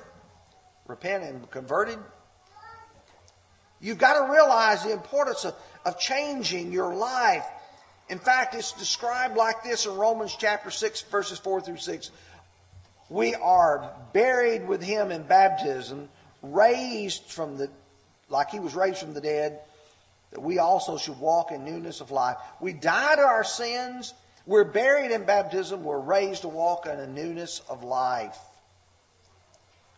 repent 0.88 1.24
and 1.24 1.50
converted. 1.52 1.98
You've 3.80 3.98
got 3.98 4.26
to 4.26 4.32
realize 4.32 4.84
the 4.84 4.92
importance 4.92 5.46
of, 5.46 5.56
of 5.86 6.00
changing 6.00 6.72
your 6.72 6.96
life. 6.96 7.46
In 8.10 8.20
fact, 8.20 8.56
it's 8.56 8.72
described 8.74 9.36
like 9.36 9.64
this 9.64 9.86
in 9.86 9.96
Romans 9.96 10.36
chapter 10.38 10.72
6, 10.72 11.02
verses 11.04 11.40
4 11.40 11.62
through 11.62 11.78
6. 11.78 12.12
We 13.10 13.36
are 13.36 13.92
buried 14.14 14.68
with 14.68 14.82
him 14.82 15.12
in 15.12 15.24
baptism, 15.24 16.10
raised 16.42 17.24
from 17.24 17.58
the, 17.58 17.70
like 18.30 18.50
he 18.50 18.60
was 18.60 18.76
raised 18.76 19.00
from 19.00 19.14
the 19.14 19.22
dead, 19.22 19.60
that 20.32 20.42
we 20.42 20.60
also 20.60 20.98
should 20.98 21.20
walk 21.20 21.52
in 21.52 21.66
newness 21.66 22.02
of 22.02 22.12
life. 22.12 22.38
We 22.62 22.74
die 22.74 23.16
to 23.16 23.22
our 23.22 23.44
sins 23.44 24.14
we're 24.46 24.66
buried 24.66 25.12
in 25.12 25.24
baptism. 25.24 25.84
We're 25.84 26.00
raised 26.00 26.42
to 26.42 26.50
walk 26.50 26.86
in 26.86 27.00
a 27.00 27.08
newness 27.08 27.62
of 27.70 27.84
life. 27.84 28.38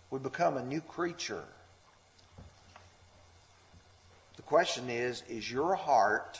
We 0.09 0.19
become 0.19 0.57
a 0.57 0.63
new 0.63 0.81
creature. 0.81 1.43
The 4.35 4.41
question 4.43 4.89
is 4.89 5.23
Is 5.27 5.49
your 5.49 5.75
heart 5.75 6.39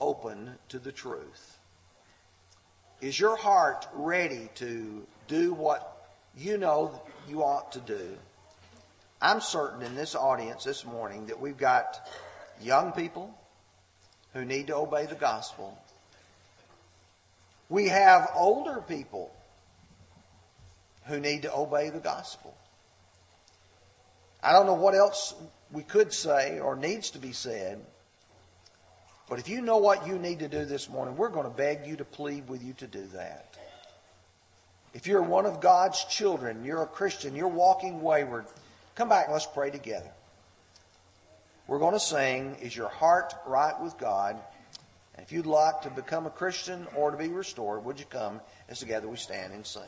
open 0.00 0.58
to 0.68 0.78
the 0.78 0.92
truth? 0.92 1.58
Is 3.00 3.20
your 3.20 3.36
heart 3.36 3.86
ready 3.92 4.48
to 4.56 5.06
do 5.28 5.52
what 5.52 6.08
you 6.36 6.56
know 6.56 7.02
you 7.28 7.42
ought 7.42 7.72
to 7.72 7.80
do? 7.80 8.16
I'm 9.20 9.40
certain 9.40 9.82
in 9.82 9.94
this 9.94 10.14
audience 10.14 10.64
this 10.64 10.84
morning 10.84 11.26
that 11.26 11.40
we've 11.40 11.56
got 11.56 12.08
young 12.60 12.92
people 12.92 13.36
who 14.32 14.44
need 14.44 14.68
to 14.68 14.76
obey 14.76 15.06
the 15.06 15.14
gospel. 15.14 15.78
We 17.68 17.88
have 17.88 18.30
older 18.34 18.80
people 18.80 19.35
who 21.06 21.20
need 21.20 21.42
to 21.42 21.54
obey 21.54 21.90
the 21.90 21.98
gospel. 21.98 22.56
I 24.42 24.52
don't 24.52 24.66
know 24.66 24.74
what 24.74 24.94
else 24.94 25.34
we 25.72 25.82
could 25.82 26.12
say 26.12 26.60
or 26.60 26.76
needs 26.76 27.10
to 27.10 27.18
be 27.18 27.32
said, 27.32 27.80
but 29.28 29.38
if 29.38 29.48
you 29.48 29.60
know 29.60 29.78
what 29.78 30.06
you 30.06 30.18
need 30.18 30.38
to 30.40 30.48
do 30.48 30.64
this 30.64 30.88
morning, 30.88 31.16
we're 31.16 31.30
going 31.30 31.50
to 31.50 31.56
beg 31.56 31.86
you 31.86 31.96
to 31.96 32.04
plead 32.04 32.48
with 32.48 32.62
you 32.62 32.72
to 32.74 32.86
do 32.86 33.04
that. 33.14 33.56
If 34.94 35.06
you're 35.06 35.22
one 35.22 35.46
of 35.46 35.60
God's 35.60 36.04
children, 36.04 36.64
you're 36.64 36.82
a 36.82 36.86
Christian, 36.86 37.34
you're 37.34 37.48
walking 37.48 38.00
wayward, 38.00 38.46
come 38.94 39.08
back 39.08 39.24
and 39.24 39.32
let's 39.32 39.46
pray 39.46 39.70
together. 39.70 40.10
We're 41.66 41.80
going 41.80 41.94
to 41.94 42.00
sing, 42.00 42.56
Is 42.62 42.76
Your 42.76 42.88
Heart 42.88 43.34
Right 43.46 43.78
with 43.82 43.98
God? 43.98 44.38
If 45.18 45.32
you'd 45.32 45.46
like 45.46 45.82
to 45.82 45.90
become 45.90 46.26
a 46.26 46.30
Christian 46.30 46.86
or 46.94 47.10
to 47.10 47.16
be 47.16 47.28
restored, 47.28 47.84
would 47.84 47.98
you 47.98 48.06
come 48.06 48.40
as 48.68 48.78
together 48.78 49.08
we 49.08 49.16
stand 49.16 49.52
and 49.52 49.66
sing? 49.66 49.82